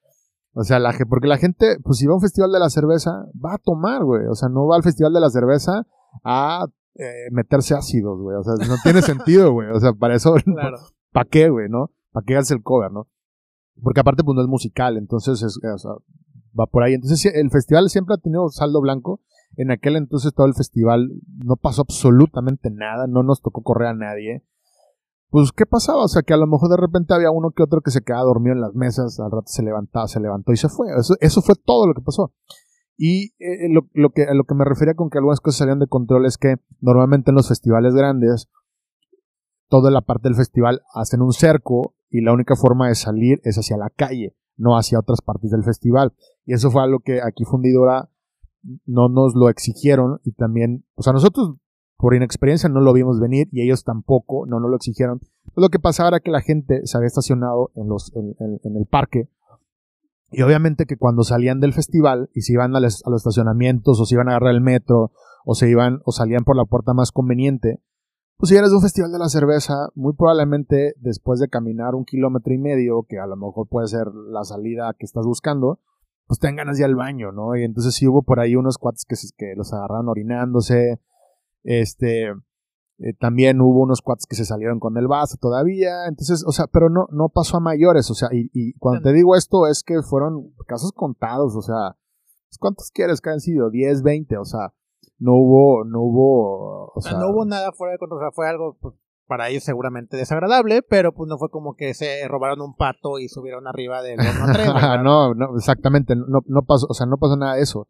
[0.52, 3.26] o sea, la, porque la gente, pues si va a un festival de la cerveza,
[3.44, 5.86] va a tomar, güey, o sea, no va al festival de la cerveza
[6.24, 10.34] a eh, meterse ácidos, güey, o sea, no tiene sentido, güey, o sea, para eso,
[10.44, 10.78] Claro.
[11.12, 11.90] ¿para qué, güey, no?
[12.12, 13.06] ¿Para qué haces el cover, no?
[13.82, 15.90] Porque aparte, pues no es musical, entonces es, o sea,
[16.58, 16.94] va por ahí.
[16.94, 19.20] Entonces, el festival siempre ha tenido saldo blanco.
[19.56, 21.10] En aquel entonces todo el festival
[21.44, 24.44] no pasó absolutamente nada, no nos tocó correr a nadie.
[25.30, 26.04] Pues, ¿qué pasaba?
[26.04, 28.22] O sea, que a lo mejor de repente había uno que otro que se quedaba
[28.22, 30.88] dormido en las mesas, al rato se levantaba, se levantó y se fue.
[31.20, 32.32] Eso, fue todo lo que pasó.
[32.96, 35.78] Y eh, lo, lo que, a lo que me refería con que algunas cosas salían
[35.78, 38.48] de control es que normalmente en los festivales grandes,
[39.68, 43.56] toda la parte del festival hacen un cerco y la única forma de salir es
[43.56, 46.14] hacia la calle, no hacia otras partes del festival.
[46.44, 48.08] Y eso fue algo que aquí Fundidora
[48.86, 51.56] no nos lo exigieron y también, o sea, nosotros
[51.96, 55.18] por inexperiencia no lo vimos venir y ellos tampoco, no nos lo exigieron.
[55.18, 58.60] Pues lo que pasaba era que la gente se había estacionado en, los, en, en-
[58.62, 59.30] en el parque
[60.30, 64.00] y obviamente que cuando salían del festival y se iban a los, a los estacionamientos
[64.00, 65.12] o se iban a agarrar el metro
[65.44, 67.80] o se iban o salían por la puerta más conveniente,
[68.36, 72.04] pues si eres de un festival de la cerveza, muy probablemente después de caminar un
[72.04, 75.78] kilómetro y medio, que a lo mejor puede ser la salida que estás buscando,
[76.26, 77.54] pues tengan ganas de ir al baño, ¿no?
[77.56, 81.00] Y entonces sí hubo por ahí unos cuates que, se- que los agarraron orinándose,
[81.62, 82.28] este,
[82.98, 86.66] eh, también hubo unos cuates que se salieron con el vaso todavía, entonces, o sea,
[86.66, 89.82] pero no, no pasó a mayores, o sea, y, y cuando te digo esto es
[89.82, 91.96] que fueron casos contados, o sea,
[92.48, 93.70] pues, ¿cuántos quieres que hayan sido?
[93.70, 94.72] 10, 20, o sea,
[95.18, 98.18] no hubo, no hubo, o O sea, sea, no hubo nada fuera de control.
[98.20, 98.94] O sea, fue algo pues,
[99.26, 103.28] para ellos seguramente desagradable, pero pues no fue como que se robaron un pato y
[103.28, 105.02] subieron arriba del horno ¿verdad?
[105.02, 107.88] no, no, exactamente, no, no pasó, o sea, no pasó nada de eso.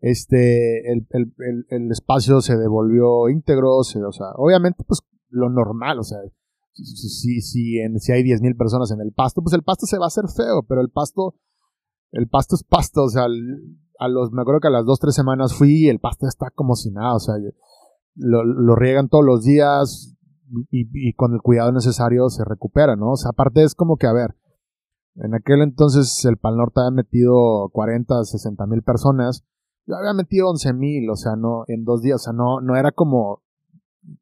[0.00, 6.02] Este, el, el, el, espacio se devolvió íntegro, o sea, obviamente, pues lo normal, o
[6.02, 6.18] sea,
[6.74, 10.04] si, si, en, si hay 10.000 personas en el pasto, pues el pasto se va
[10.04, 11.34] a hacer feo, pero el pasto,
[12.12, 15.14] el pasto es pasto, o sea, a los, me acuerdo que a las 2, 3
[15.14, 17.34] semanas fui y el pasto está como si nada, o sea,
[18.14, 20.15] lo, lo riegan todos los días
[20.70, 23.12] y, con el cuidado necesario se recupera, ¿no?
[23.12, 24.34] O sea, aparte es como que, a ver,
[25.16, 29.44] en aquel entonces el Pal Norte había metido 40, 60 mil personas,
[29.86, 32.76] yo había metido 11 mil, o sea, no, en dos días, o sea, no, no
[32.76, 33.42] era como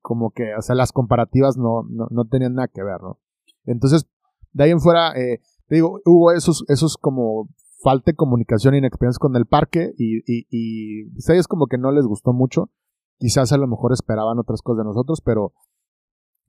[0.01, 3.19] como que, o sea, las comparativas no, no, no tenían nada que ver, ¿no?
[3.67, 4.07] Entonces,
[4.53, 7.49] de ahí en fuera, eh, te digo, hubo esos, esos como
[7.83, 11.77] falta de comunicación y inexperiencia con el parque y, y, y a ellos como que
[11.77, 12.71] no les gustó mucho.
[13.19, 15.53] Quizás a lo mejor esperaban otras cosas de nosotros, pero,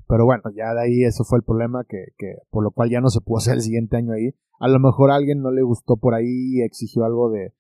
[0.08, 3.02] pero bueno, ya de ahí eso fue el problema que, que por lo cual ya
[3.02, 4.36] no se pudo hacer el siguiente año ahí.
[4.60, 7.54] A lo mejor a alguien no le gustó por ahí y exigió algo de,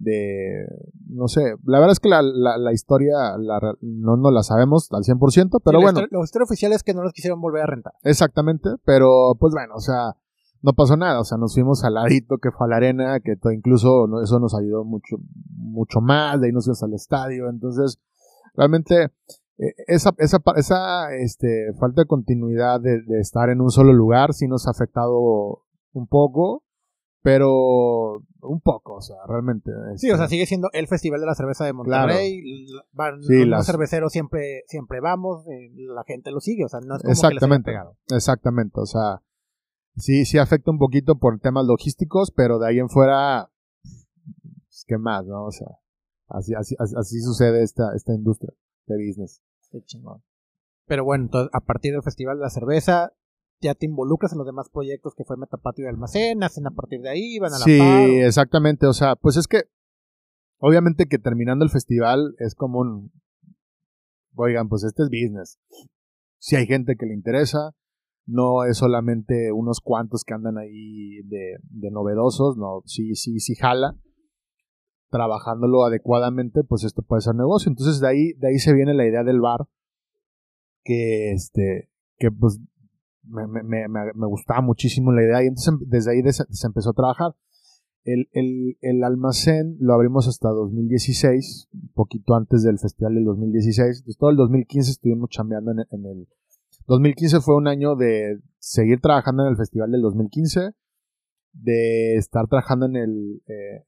[0.00, 0.66] de,
[1.08, 3.14] no sé, la verdad es que la, la, historia
[3.82, 6.00] no, no la sabemos al 100%, pero bueno.
[6.10, 7.92] Lo historia oficial es que no nos quisieron volver a rentar.
[8.02, 10.16] Exactamente, pero pues bueno, o sea,
[10.62, 13.36] no pasó nada, o sea, nos fuimos al ladito que fue a la arena, que
[13.52, 15.18] incluso eso nos ayudó mucho,
[15.50, 18.00] mucho más, de ahí nos fuimos al estadio, entonces,
[18.54, 19.10] realmente,
[19.86, 24.48] esa, esa, esa este, falta de continuidad de, de estar en un solo lugar sí
[24.48, 26.64] nos ha afectado un poco,
[27.22, 29.70] pero un poco, o sea, realmente.
[29.96, 32.66] Sí, o sea, este sigue siendo el Festival de la Cerveza de Monterrey.
[32.92, 37.02] Van, los cerveceros siempre, siempre vamos, eh, la gente lo sigue, o sea, no es
[37.02, 38.16] como exactamente, que les.
[38.16, 39.22] Exactamente, o sea,
[39.96, 43.50] sí, sí afecta un poquito por temas logísticos, pero de ahí en fuera,
[43.82, 45.44] pues, ¿qué más, no?
[45.44, 45.68] O sea,
[46.28, 48.52] así, así, así sucede esta, esta industria
[48.86, 49.42] de business.
[49.70, 50.22] Qué chingón.
[50.86, 53.12] Pero bueno, entonces, a partir del Festival de la Cerveza,
[53.60, 57.00] ya te involucras en los demás proyectos que fue Metapatio y Almacén, hacen a partir
[57.00, 57.80] de ahí, van a la Sí,
[58.24, 59.64] exactamente, o sea, pues es que
[60.58, 63.12] obviamente que terminando el festival es como un
[64.34, 65.58] oigan, pues este es business.
[66.38, 67.74] Si hay gente que le interesa,
[68.26, 73.54] no es solamente unos cuantos que andan ahí de, de novedosos, no, sí, sí, sí
[73.54, 73.96] jala.
[75.10, 77.70] Trabajándolo adecuadamente, pues esto puede ser negocio.
[77.70, 79.66] Entonces de ahí, de ahí se viene la idea del bar,
[80.84, 82.60] que este, que pues
[83.24, 86.94] me, me, me, me, gustaba muchísimo la idea y entonces desde ahí se empezó a
[86.94, 87.34] trabajar.
[88.04, 93.98] El, el, el, almacén lo abrimos hasta 2016, un poquito antes del festival del 2016.
[93.98, 96.28] Entonces todo el 2015 estuvimos chambeando en, en el...
[96.86, 100.72] 2015 fue un año de seguir trabajando en el festival del 2015,
[101.52, 103.42] de estar trabajando en el...
[103.46, 103.84] Eh,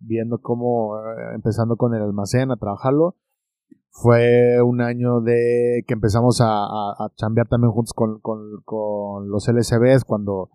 [0.00, 3.16] viendo cómo, eh, empezando con el almacén a trabajarlo
[3.90, 10.04] fue un año de que empezamos a, a, chambear también juntos con, con, los LSBs
[10.04, 10.50] cuando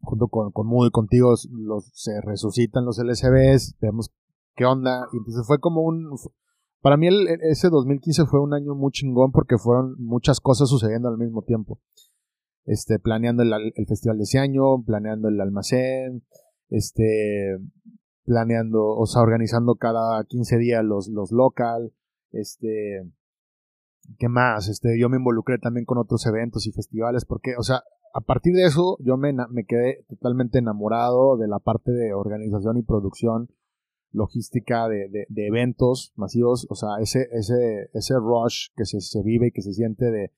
[0.00, 4.10] junto con, con Moody contigo los, se resucitan los LSBs, vemos
[4.56, 6.16] qué onda, y entonces fue como un
[6.80, 11.08] para mí el, ese 2015 fue un año muy chingón porque fueron muchas cosas sucediendo
[11.08, 11.78] al mismo tiempo.
[12.66, 16.22] Este, planeando el, el festival de ese año, planeando el almacén,
[16.68, 17.58] este,
[18.24, 21.92] planeando, o sea, organizando cada 15 días los, los local,
[22.30, 23.02] este,
[24.18, 24.68] ¿qué más?
[24.68, 27.82] Este, yo me involucré también con otros eventos y festivales porque, o sea,
[28.14, 32.76] a partir de eso yo me, me quedé totalmente enamorado de la parte de organización
[32.76, 33.48] y producción
[34.12, 39.48] logística de, de, eventos masivos, o sea, ese, ese, ese rush que se, se vive
[39.48, 40.32] y que se siente de,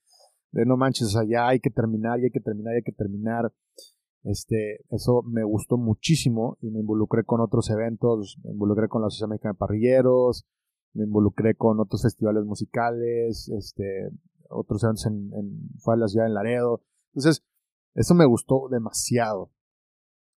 [0.53, 3.53] de no manches, ya hay que terminar, ya hay que terminar, ya hay que terminar.
[4.23, 9.07] Este, eso me gustó muchísimo y me involucré con otros eventos, me involucré con la
[9.07, 10.45] Asociación Mexicana de Parrilleros,
[10.93, 14.11] me involucré con otros festivales musicales, este,
[14.49, 16.81] otros eventos en, en, fue a la ciudad en Laredo.
[17.13, 17.43] Entonces,
[17.95, 19.51] eso me gustó demasiado.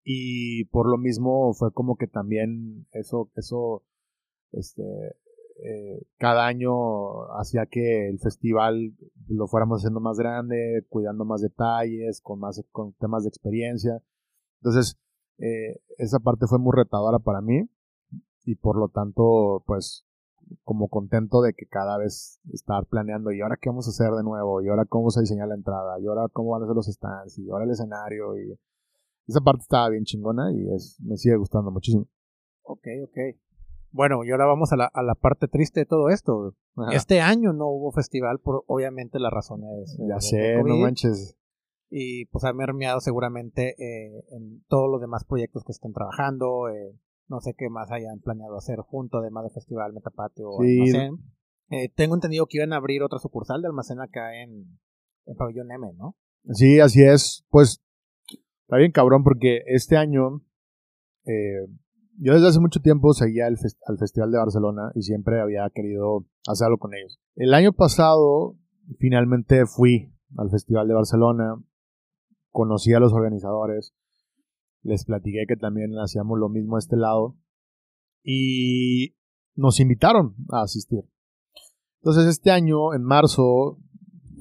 [0.03, 3.85] Y por lo mismo fue como que también eso, eso,
[4.53, 4.83] este,
[5.59, 8.95] eh, cada año hacía que el festival
[9.29, 14.03] lo fuéramos haciendo más grande, cuidando más detalles, con más, con temas de experiencia.
[14.61, 14.99] Entonces,
[15.39, 17.69] eh, esa parte fue muy retadora para mí
[18.45, 20.05] y por lo tanto, pues,
[20.63, 24.23] como contento de que cada vez estar planeando y ahora qué vamos a hacer de
[24.23, 26.77] nuevo y ahora cómo vamos a diseñar la entrada y ahora cómo van a ser
[26.77, 28.57] los stands y ahora el escenario y
[29.27, 30.67] esa parte estaba bien chingona y
[31.03, 32.07] me sigue gustando muchísimo.
[32.63, 33.46] Ok, ok.
[33.97, 36.55] Bueno, y ahora vamos a la, a la parte triste de todo esto.
[36.93, 39.97] Este año no hubo festival por obviamente las razones.
[40.07, 41.35] Ya sé, no manches.
[41.89, 46.95] Y pues ha mermeado seguramente eh, en todos los demás proyectos que estén trabajando, eh,
[47.29, 51.17] no sé qué más hayan planeado hacer junto, además del festival Metapatio o Almacén.
[51.71, 54.79] Eh, tengo entendido que iban a abrir otra sucursal de Almacén acá en,
[55.25, 56.17] en Pabellón M, ¿no?
[56.51, 57.47] Sí, así es.
[57.49, 57.83] Pues
[58.63, 60.43] está bien cabrón porque este año,
[61.25, 61.67] eh,
[62.19, 66.79] yo desde hace mucho tiempo seguía al Festival de Barcelona y siempre había querido hacerlo
[66.79, 67.19] con ellos.
[67.35, 68.57] El año pasado
[68.99, 71.57] finalmente fui al Festival de Barcelona,
[72.51, 73.95] conocí a los organizadores,
[74.83, 77.37] les platiqué que también hacíamos lo mismo a este lado
[78.23, 79.15] y
[79.55, 81.05] nos invitaron a asistir.
[82.01, 83.79] Entonces este año, en marzo,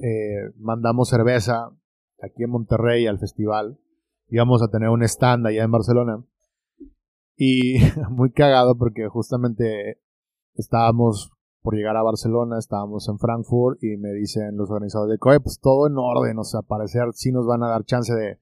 [0.02, 1.70] eh, mandamos cerveza
[2.22, 3.78] aquí en Monterrey al festival.
[4.28, 6.24] Íbamos a tener un stand allá en Barcelona.
[7.36, 7.78] Y
[8.10, 10.00] muy cagado porque justamente
[10.54, 11.30] estábamos
[11.62, 15.58] por llegar a Barcelona, estábamos en Frankfurt y me dicen los organizadores de oye, pues
[15.60, 18.38] todo en orden, o sea, parecer sí nos van a dar chance de,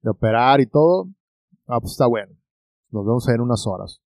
[0.00, 1.08] de operar y todo.
[1.66, 2.32] Ah, pues está bueno.
[2.90, 4.00] Nos vemos en unas horas.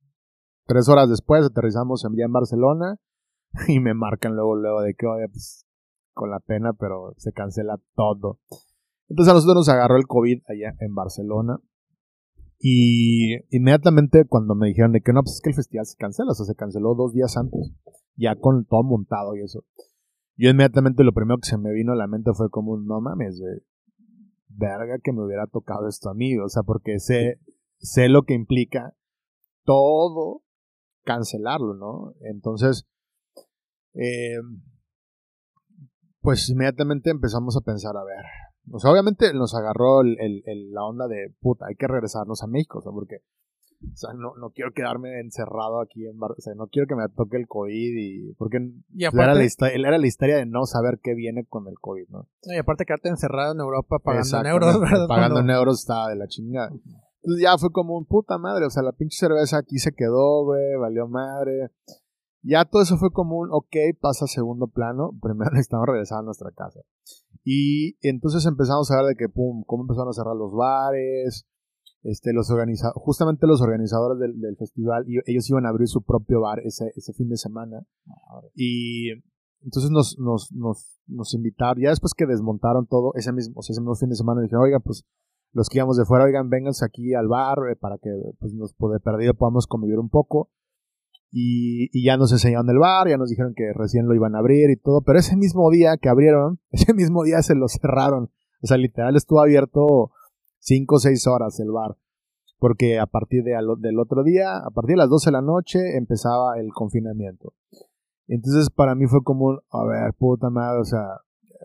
[0.66, 2.98] Tres horas después aterrizamos ya en Barcelona
[3.68, 5.66] y me marcan luego, luego de que, oye, pues
[6.12, 8.40] con la pena, pero se cancela todo.
[9.08, 11.60] Entonces a nosotros nos agarró el COVID allá en Barcelona.
[12.62, 16.32] Y inmediatamente cuando me dijeron de que no, pues es que el festival se cancela,
[16.32, 17.72] o sea, se canceló dos días antes,
[18.16, 19.64] ya con todo montado y eso.
[20.36, 23.38] Yo inmediatamente lo primero que se me vino a la mente fue como, no mames,
[23.38, 23.62] de
[24.48, 27.40] verga que me hubiera tocado esto a mí, o sea, porque sé,
[27.78, 28.94] sé lo que implica
[29.64, 30.42] todo
[31.04, 32.14] cancelarlo, ¿no?
[32.20, 32.86] Entonces,
[33.94, 34.36] eh,
[36.20, 38.24] pues inmediatamente empezamos a pensar, a ver,
[38.72, 40.42] o sea, obviamente nos agarró el,
[40.72, 43.16] la onda de, puta, hay que regresarnos a México, o sea, porque,
[43.82, 46.94] o sea, no, no quiero quedarme encerrado aquí en Bar o sea, no quiero que
[46.94, 48.58] me toque el COVID y, porque
[48.94, 52.28] y era, la era la historia de no saber qué viene con el COVID, ¿no?
[52.42, 55.08] y aparte quedarte encerrado en Europa pagando en euros, ¿verdad?
[55.08, 56.70] Pagando en euros estaba de la chingada.
[57.22, 60.44] Entonces ya fue como un puta madre, o sea, la pinche cerveza aquí se quedó,
[60.44, 61.70] güey, valió madre.
[62.42, 66.22] Ya todo eso fue como un, ok, pasa a segundo plano, primero necesitamos regresar a
[66.22, 66.80] nuestra casa.
[67.44, 71.46] Y entonces empezamos a ver de que, pum, cómo empezaron a cerrar los bares,
[72.02, 76.40] este, los organiza justamente los organizadores del, festival, y ellos iban a abrir su propio
[76.40, 77.86] bar ese, ese fin de semana.
[78.54, 79.10] Y
[79.62, 83.94] entonces nos, nos, nos, nos invitaron, ya después que desmontaron todo, ese mismo, ese mismo
[83.94, 85.04] fin de semana, dijeron, oiga, pues
[85.52, 88.72] los que íbamos de fuera, oigan, vénganse aquí al bar eh, para que pues, nos
[88.72, 90.50] de perdido podamos convivir un poco.
[91.32, 94.70] Y, ya nos enseñaron el bar, ya nos dijeron que recién lo iban a abrir
[94.70, 98.30] y todo, pero ese mismo día que abrieron, ese mismo día se lo cerraron.
[98.62, 100.12] O sea, literal estuvo abierto
[100.58, 101.96] 5 o 6 horas el bar.
[102.58, 105.96] Porque a partir de, del otro día, a partir de las 12 de la noche,
[105.96, 107.54] empezaba el confinamiento.
[108.26, 111.06] Entonces para mí fue como, a ver, puta madre, o sea,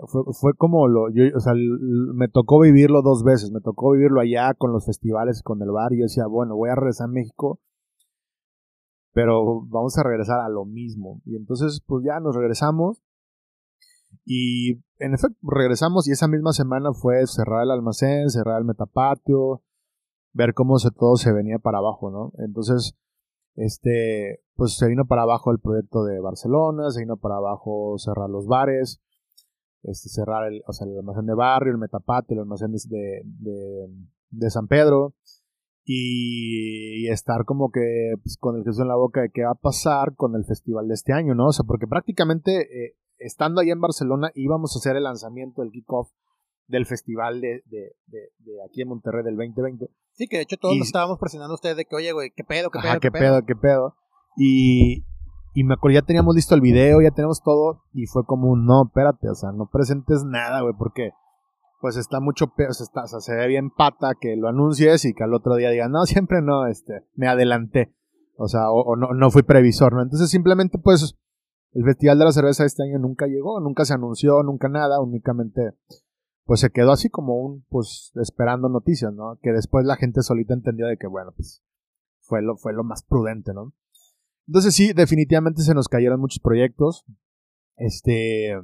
[0.08, 4.20] fue, fue como lo, yo, o sea, me tocó vivirlo dos veces, me tocó vivirlo
[4.20, 7.12] allá con los festivales, con el bar, y yo decía, bueno, voy a regresar a
[7.12, 7.60] México,
[9.16, 11.22] pero vamos a regresar a lo mismo.
[11.24, 13.02] Y entonces, pues ya nos regresamos,
[14.26, 19.64] y en efecto, regresamos, y esa misma semana fue cerrar el almacén, cerrar el metapatio,
[20.34, 22.34] ver cómo se, todo se venía para abajo, ¿no?
[22.44, 22.98] Entonces,
[23.56, 28.30] este, pues se vino para abajo el proyecto de Barcelona, se vino para abajo cerrar
[28.30, 29.00] los bares,
[29.84, 34.50] este, cerrar el, o sea, el almacén de barrio, el metapate, el almacén de, de,
[34.50, 35.14] San Pedro
[35.86, 39.56] y, estar como que pues, con el queso en la boca de qué va a
[39.56, 41.48] pasar con el festival de este año, ¿no?
[41.48, 45.72] O sea, porque prácticamente eh, estando ahí en Barcelona íbamos a hacer el lanzamiento, el
[45.72, 46.10] kickoff
[46.68, 47.92] del festival de, de,
[48.68, 49.88] aquí en Monterrey del 2020.
[50.14, 52.44] Sí, que de hecho todos nos estábamos presionando a ustedes de que, oye, güey, qué
[52.44, 53.96] pedo, qué pedo, qué, pedo, qué pedo.
[54.36, 55.06] Y,
[55.54, 57.84] y me acuerdo, ya teníamos listo el video, ya tenemos todo.
[57.94, 61.12] Y fue como un, no, espérate, o sea, no presentes nada, güey, porque
[61.86, 65.14] pues está mucho, o sea, o sea, se ve bien pata que lo anuncies y
[65.14, 67.94] que al otro día digan, no, siempre no, este, me adelanté.
[68.38, 70.02] O sea, o, no, no fui previsor, ¿no?
[70.02, 71.16] Entonces simplemente, pues,
[71.74, 75.74] el Festival de la Cerveza este año nunca llegó, nunca se anunció, nunca nada, únicamente,
[76.46, 79.38] pues se quedó así como un, pues, esperando noticias, ¿no?
[79.44, 81.62] Que después la gente solita entendió de que, bueno, pues,
[82.22, 83.74] fue lo, fue lo más prudente, ¿no?
[84.48, 87.06] Entonces sí, definitivamente se nos cayeron muchos proyectos.
[87.76, 88.60] Este,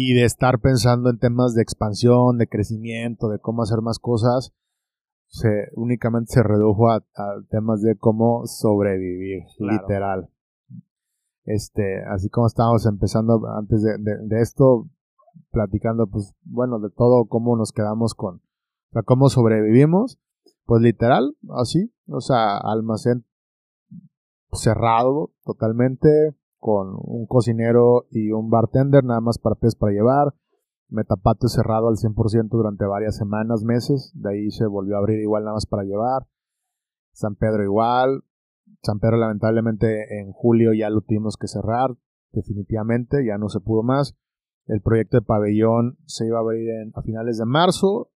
[0.00, 4.54] y de estar pensando en temas de expansión, de crecimiento, de cómo hacer más cosas,
[5.26, 7.02] se únicamente se redujo a,
[7.50, 10.30] temas de cómo sobrevivir, literal.
[11.42, 14.88] Este, así como estábamos empezando antes de, de, esto,
[15.50, 20.20] platicando, pues, bueno, de todo, cómo nos quedamos con, o sea, cómo sobrevivimos,
[20.64, 23.24] pues literal, así, o sea, almacén
[24.52, 30.34] cerrado totalmente, con un cocinero y un bartender, nada más para pies para llevar.
[30.88, 34.10] Metapatio cerrado al 100% durante varias semanas, meses.
[34.14, 36.26] De ahí se volvió a abrir igual nada más para llevar.
[37.12, 38.24] San Pedro igual.
[38.82, 41.90] San Pedro lamentablemente en julio ya lo tuvimos que cerrar.
[42.32, 44.16] Definitivamente, ya no se pudo más.
[44.66, 48.10] El proyecto de pabellón se iba a abrir a finales de marzo.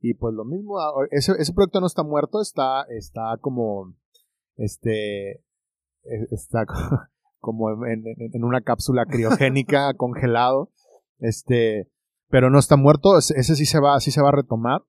[0.00, 0.76] Y pues lo mismo,
[1.10, 3.94] ese, ese proyecto no está muerto, está, está como
[4.56, 5.44] este,
[6.04, 6.66] e, está
[7.42, 10.70] como en, en una cápsula criogénica, congelado,
[11.18, 11.90] este,
[12.30, 14.82] pero no está muerto, ese, sí se va, sí se va a retomar,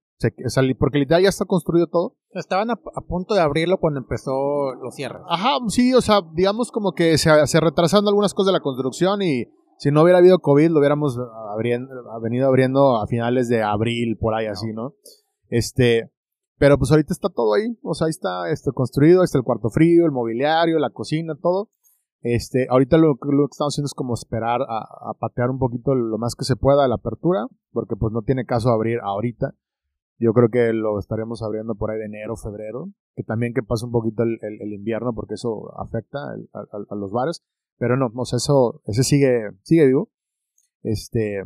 [0.80, 2.16] porque literal ya está construido todo.
[2.32, 5.22] Estaban a, punto de abrirlo cuando empezó los cierres.
[5.28, 9.22] Ajá, sí, o sea, digamos como que se, se retrasando algunas cosas de la construcción
[9.22, 9.46] y
[9.78, 11.20] si no hubiera habido COVID lo hubiéramos
[11.52, 11.90] abriendo,
[12.22, 14.94] venido abriendo a finales de abril, por ahí así, ¿no?
[15.50, 16.14] Este,
[16.58, 19.70] pero pues ahorita está todo ahí, o sea, ahí está este, construido, está el cuarto
[19.70, 21.70] frío, el mobiliario, la cocina, todo.
[22.24, 26.36] Este, ahorita lo, que estamos haciendo es como esperar a, patear un poquito lo más
[26.36, 29.54] que se pueda la apertura, porque pues no tiene caso abrir ahorita.
[30.20, 33.86] Yo creo que lo estaremos abriendo por ahí de enero, febrero, que también que pase
[33.86, 36.20] un poquito el, invierno, porque eso afecta
[36.54, 37.44] a, los bares.
[37.78, 40.10] Pero no, o sea, eso, ese sigue, sigue vivo.
[40.82, 41.44] Este,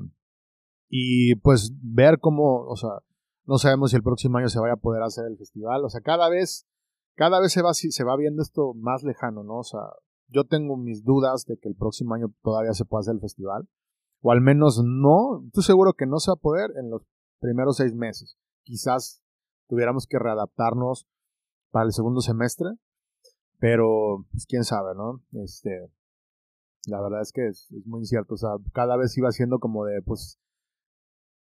[0.89, 2.99] y pues ver cómo, o sea,
[3.45, 5.84] no sabemos si el próximo año se vaya a poder hacer el festival.
[5.84, 6.67] O sea, cada vez,
[7.15, 9.59] cada vez se va, se va viendo esto más lejano, ¿no?
[9.59, 9.82] O sea,
[10.28, 13.67] yo tengo mis dudas de que el próximo año todavía se pueda hacer el festival.
[14.21, 15.43] O al menos no.
[15.45, 17.03] Estoy seguro que no se va a poder en los
[17.39, 18.38] primeros seis meses.
[18.63, 19.21] Quizás
[19.67, 21.07] tuviéramos que readaptarnos
[21.71, 22.69] para el segundo semestre.
[23.59, 25.21] Pero, pues quién sabe, ¿no?
[25.43, 25.89] Este.
[26.88, 28.36] La verdad es que es, muy incierto.
[28.36, 30.39] O sea, cada vez iba siendo como de, pues.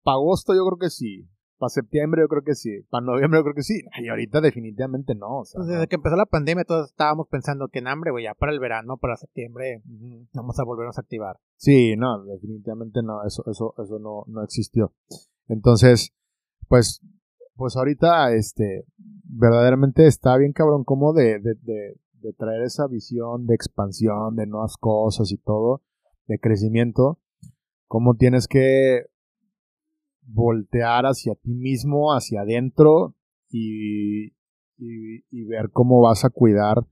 [0.02, 1.28] Para agosto yo creo que sí.
[1.62, 2.80] Para septiembre yo creo que sí.
[2.90, 3.84] Para noviembre yo creo que sí.
[4.02, 5.44] Y ahorita definitivamente no.
[5.54, 8.50] pues desde que empezó la pandemia todos estábamos pensando que en hambre, güey, ya para
[8.50, 9.80] el verano, para septiembre,
[10.32, 11.38] vamos a volvernos a activar.
[11.54, 13.24] Sí, no, definitivamente no.
[13.24, 14.92] Eso, eso, eso no, no existió.
[15.46, 16.12] Entonces,
[16.66, 17.00] pues,
[17.54, 18.84] pues ahorita, este,
[19.22, 24.48] verdaderamente está bien cabrón como de, de, de, de traer esa visión de expansión, de
[24.48, 25.80] nuevas cosas y todo,
[26.26, 27.20] de crecimiento.
[27.86, 29.11] Cómo tienes que
[30.22, 33.16] voltear hacia ti mismo, hacia adentro
[33.48, 34.32] y,
[34.78, 36.86] y, ver cómo vas a cuidar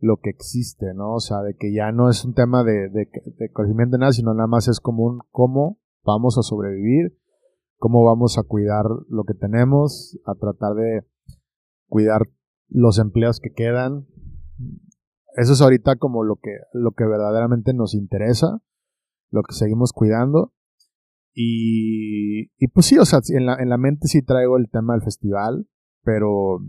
[0.00, 1.14] lo que existe, ¿no?
[1.14, 3.08] O sea, de que ya no es un tema de, de,
[3.38, 7.18] de crecimiento de nada, sino nada más es como un cómo vamos a sobrevivir,
[7.76, 11.04] cómo vamos a cuidar lo que tenemos, a tratar de
[11.88, 12.22] cuidar
[12.68, 14.06] los empleos que quedan.
[15.36, 18.60] Eso es ahorita como lo que, lo que verdaderamente nos interesa,
[19.30, 20.52] lo que seguimos cuidando.
[21.40, 24.94] Y, y pues sí, o sea, en la, en la mente sí traigo el tema
[24.94, 25.68] del festival,
[26.02, 26.64] pero,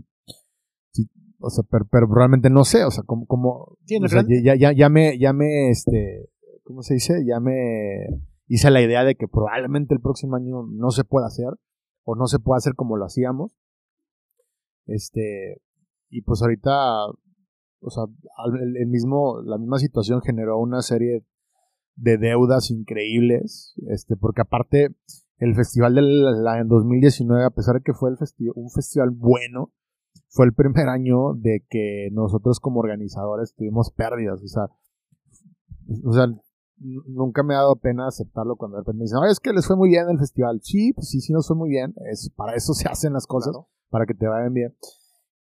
[1.40, 5.32] o sea, pero, realmente no sé, o sea, como, como ya, ya, ya me, ya
[5.32, 6.30] me, este,
[6.62, 7.24] ¿cómo se dice?
[7.26, 8.06] Ya me
[8.46, 11.50] hice la idea de que probablemente el próximo año no se pueda hacer,
[12.04, 13.58] o no se pueda hacer como lo hacíamos.
[14.86, 15.60] Este,
[16.10, 18.04] y pues ahorita, o sea,
[18.46, 21.24] el mismo, la misma situación generó una serie
[22.00, 24.94] de deudas increíbles, este, porque aparte
[25.38, 28.16] el festival de la, en 2019, a pesar de que fue el
[28.54, 29.72] un festival bueno,
[30.28, 34.66] fue el primer año de que nosotros como organizadores tuvimos pérdidas, o sea,
[36.04, 36.26] o sea,
[36.78, 39.76] nunca me ha dado pena aceptarlo cuando de repente me dicen, es que les fue
[39.76, 40.60] muy bien el festival.
[40.62, 43.54] Sí, pues sí, sí nos fue muy bien, es, para eso se hacen las cosas,
[43.90, 44.74] para que te vayan bien.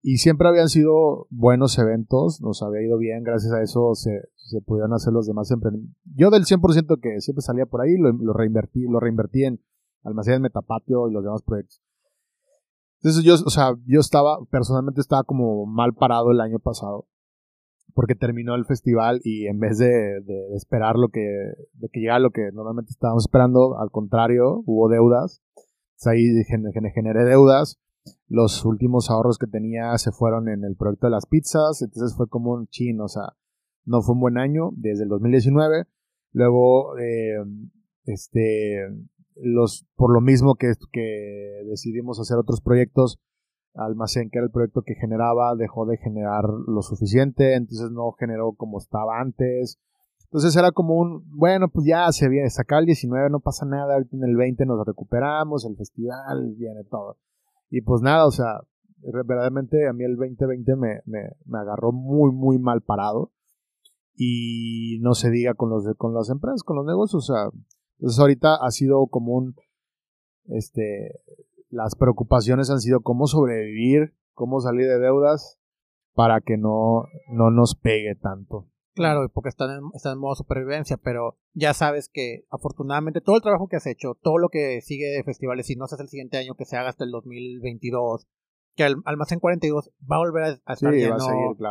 [0.01, 4.61] Y siempre habían sido buenos eventos, nos había ido bien, gracias a eso se, se
[4.61, 5.99] pudieron hacer los demás emprendimientos.
[6.15, 9.61] Yo del 100% que siempre salía por ahí, lo, lo, reinvertí, lo reinvertí en
[10.03, 11.81] Almacenes Metapatio y los demás proyectos.
[13.01, 17.07] Entonces yo, o sea, yo estaba, personalmente estaba como mal parado el año pasado,
[17.93, 21.21] porque terminó el festival y en vez de, de esperar lo que,
[21.73, 25.41] de que llegara lo que normalmente estábamos esperando, al contrario, hubo deudas.
[25.97, 27.79] Entonces ahí generé deudas
[28.27, 32.27] los últimos ahorros que tenía se fueron en el proyecto de las pizzas, entonces fue
[32.27, 33.35] como un chin, o sea,
[33.85, 35.85] no fue un buen año desde el 2019.
[36.31, 37.43] Luego, eh,
[38.05, 38.87] este,
[39.35, 43.19] los, por lo mismo que, que decidimos hacer otros proyectos,
[43.75, 48.53] Almacén, que era el proyecto que generaba, dejó de generar lo suficiente, entonces no generó
[48.53, 49.79] como estaba antes.
[50.25, 53.95] Entonces era como un, bueno, pues ya se viene, sacar el 19, no pasa nada,
[53.95, 57.17] ahorita en el 20 nos recuperamos, el festival, viene todo.
[57.69, 58.61] Y pues nada, o sea,
[58.97, 63.31] verdaderamente a mí el 2020 me, me, me agarró muy, muy mal parado.
[64.15, 67.29] Y no se diga con, los, con las empresas, con los negocios.
[67.29, 67.49] O sea,
[67.99, 69.55] entonces ahorita ha sido como un,
[70.45, 71.21] este,
[71.69, 75.59] las preocupaciones han sido cómo sobrevivir, cómo salir de deudas
[76.13, 78.67] para que no, no nos pegue tanto.
[78.99, 83.41] Claro, porque están en, están en modo supervivencia, pero ya sabes que afortunadamente todo el
[83.41, 86.09] trabajo que has hecho, todo lo que sigue de festivales, si no se hace el
[86.09, 88.27] siguiente año, que se haga hasta el 2022,
[88.75, 91.15] que el Almacén 42 va a volver a, estar lleno,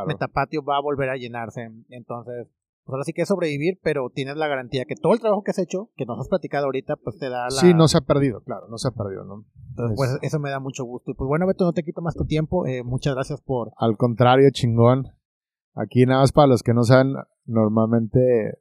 [0.07, 2.47] Metapatio va a volver a llenarse, entonces,
[2.85, 5.51] pues ahora sí que es sobrevivir, pero tienes la garantía que todo el trabajo que
[5.51, 7.51] has hecho, que nos has platicado ahorita, pues te da la...
[7.51, 9.45] Sí, no se ha perdido, claro, no se ha perdido, ¿no?
[9.69, 11.11] Entonces, pues eso me da mucho gusto.
[11.11, 13.73] Y pues bueno, Beto, no te quito más tu tiempo, eh, muchas gracias por...
[13.77, 15.18] Al contrario, chingón.
[15.81, 17.15] Aquí nada más para los que no saben,
[17.47, 18.59] normalmente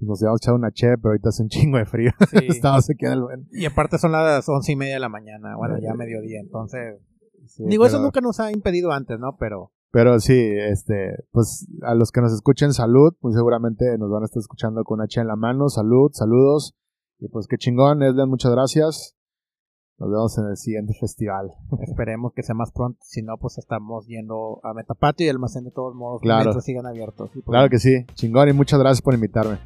[0.00, 2.10] nos habíamos echado una che, pero ahorita hace un chingo de frío.
[2.30, 2.46] Sí.
[2.48, 3.22] Estamos aquí en el...
[3.52, 7.00] Y aparte son las once y media de la mañana, bueno, ya mediodía, entonces...
[7.58, 9.36] digo, eso nunca nos ha impedido antes, ¿no?
[9.38, 9.72] Pero...
[9.90, 14.26] Pero sí, este, pues a los que nos escuchen, salud, muy seguramente nos van a
[14.26, 16.76] estar escuchando con una che en la mano, salud, saludos.
[17.18, 19.17] Y pues qué chingón, Eslen, muchas gracias.
[19.98, 21.50] Nos vemos en el siguiente festival.
[21.82, 23.00] Esperemos que sea más pronto.
[23.02, 26.22] Si no, pues estamos yendo a Metapatio y Almacén de todos modos.
[26.22, 26.58] Claro.
[26.60, 27.30] sigan abiertos.
[27.32, 28.04] Pues claro que sí.
[28.14, 29.58] Chingón y muchas gracias por invitarme.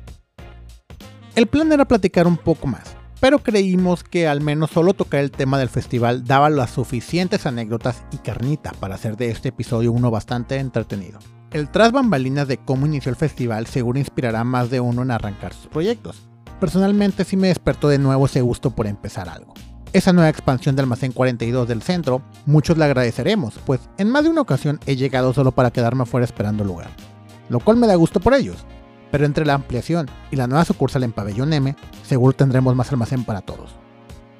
[1.35, 5.31] El plan era platicar un poco más, pero creímos que al menos solo tocar el
[5.31, 10.11] tema del festival daba las suficientes anécdotas y carnita para hacer de este episodio uno
[10.11, 11.19] bastante entretenido.
[11.51, 15.11] El tras bambalinas de cómo inició el festival seguro inspirará a más de uno en
[15.11, 16.29] arrancar sus proyectos.
[16.61, 19.55] Personalmente sí me despertó de nuevo ese gusto por empezar algo.
[19.93, 24.31] Esa nueva expansión del almacén 42 del centro, muchos le agradeceremos, pues en más de
[24.31, 26.89] una ocasión he llegado solo para quedarme afuera esperando lugar,
[27.51, 28.65] lo cual me da gusto por ellos,
[29.11, 31.77] pero entre la ampliación y la nueva sucursal en Pabellón M,
[32.07, 33.75] seguro tendremos más almacén para todos.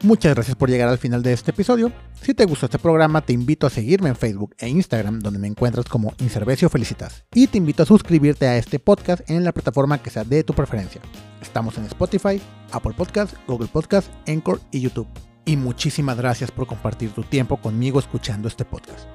[0.03, 1.93] Muchas gracias por llegar al final de este episodio.
[2.23, 5.49] Si te gustó este programa, te invito a seguirme en Facebook e Instagram, donde me
[5.49, 7.25] encuentras como Inservecio Felicitas.
[7.35, 10.55] Y te invito a suscribirte a este podcast en la plataforma que sea de tu
[10.55, 11.03] preferencia.
[11.43, 12.41] Estamos en Spotify,
[12.73, 15.07] Apple Podcast, Google Podcast, Anchor y YouTube
[15.45, 19.07] y muchísimas gracias por compartir tu tiempo conmigo escuchando este podcast.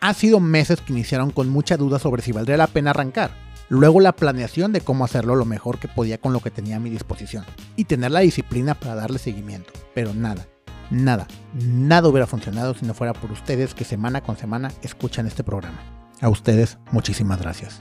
[0.00, 3.30] Ha sido meses que iniciaron con mucha duda sobre si valdría la pena arrancar,
[3.68, 6.80] luego la planeación de cómo hacerlo lo mejor que podía con lo que tenía a
[6.80, 7.44] mi disposición
[7.76, 10.46] y tener la disciplina para darle seguimiento, pero nada,
[10.90, 15.44] nada, nada hubiera funcionado si no fuera por ustedes que semana con semana escuchan este
[15.44, 15.78] programa.
[16.20, 17.80] A ustedes muchísimas gracias.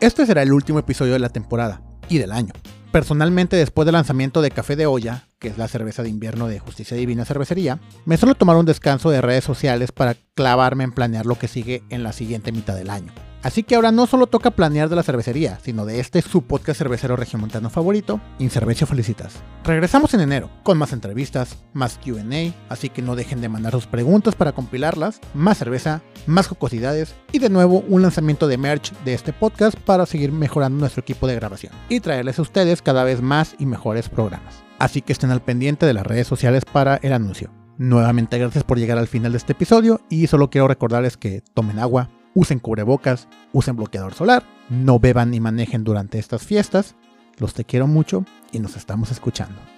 [0.00, 2.52] Este será el último episodio de la temporada y del año.
[2.94, 6.60] Personalmente, después del lanzamiento de Café de Olla, que es la cerveza de invierno de
[6.60, 11.26] Justicia Divina Cervecería, me suelo tomar un descanso de redes sociales para clavarme en planear
[11.26, 13.10] lo que sigue en la siguiente mitad del año.
[13.44, 16.78] Así que ahora no solo toca planear de la cervecería, sino de este su podcast
[16.78, 19.34] cervecero regiomontano favorito, Incervecio Felicitas.
[19.64, 23.86] Regresamos en enero, con más entrevistas, más QA, así que no dejen de mandar sus
[23.86, 29.12] preguntas para compilarlas, más cerveza, más jocosidades y de nuevo un lanzamiento de merch de
[29.12, 33.20] este podcast para seguir mejorando nuestro equipo de grabación y traerles a ustedes cada vez
[33.20, 34.64] más y mejores programas.
[34.78, 37.52] Así que estén al pendiente de las redes sociales para el anuncio.
[37.76, 41.78] Nuevamente gracias por llegar al final de este episodio y solo quiero recordarles que tomen
[41.78, 46.94] agua, usen cubrebocas, usen bloqueador solar, no beban ni manejen durante estas fiestas.
[47.38, 49.73] Los te quiero mucho y nos estamos escuchando.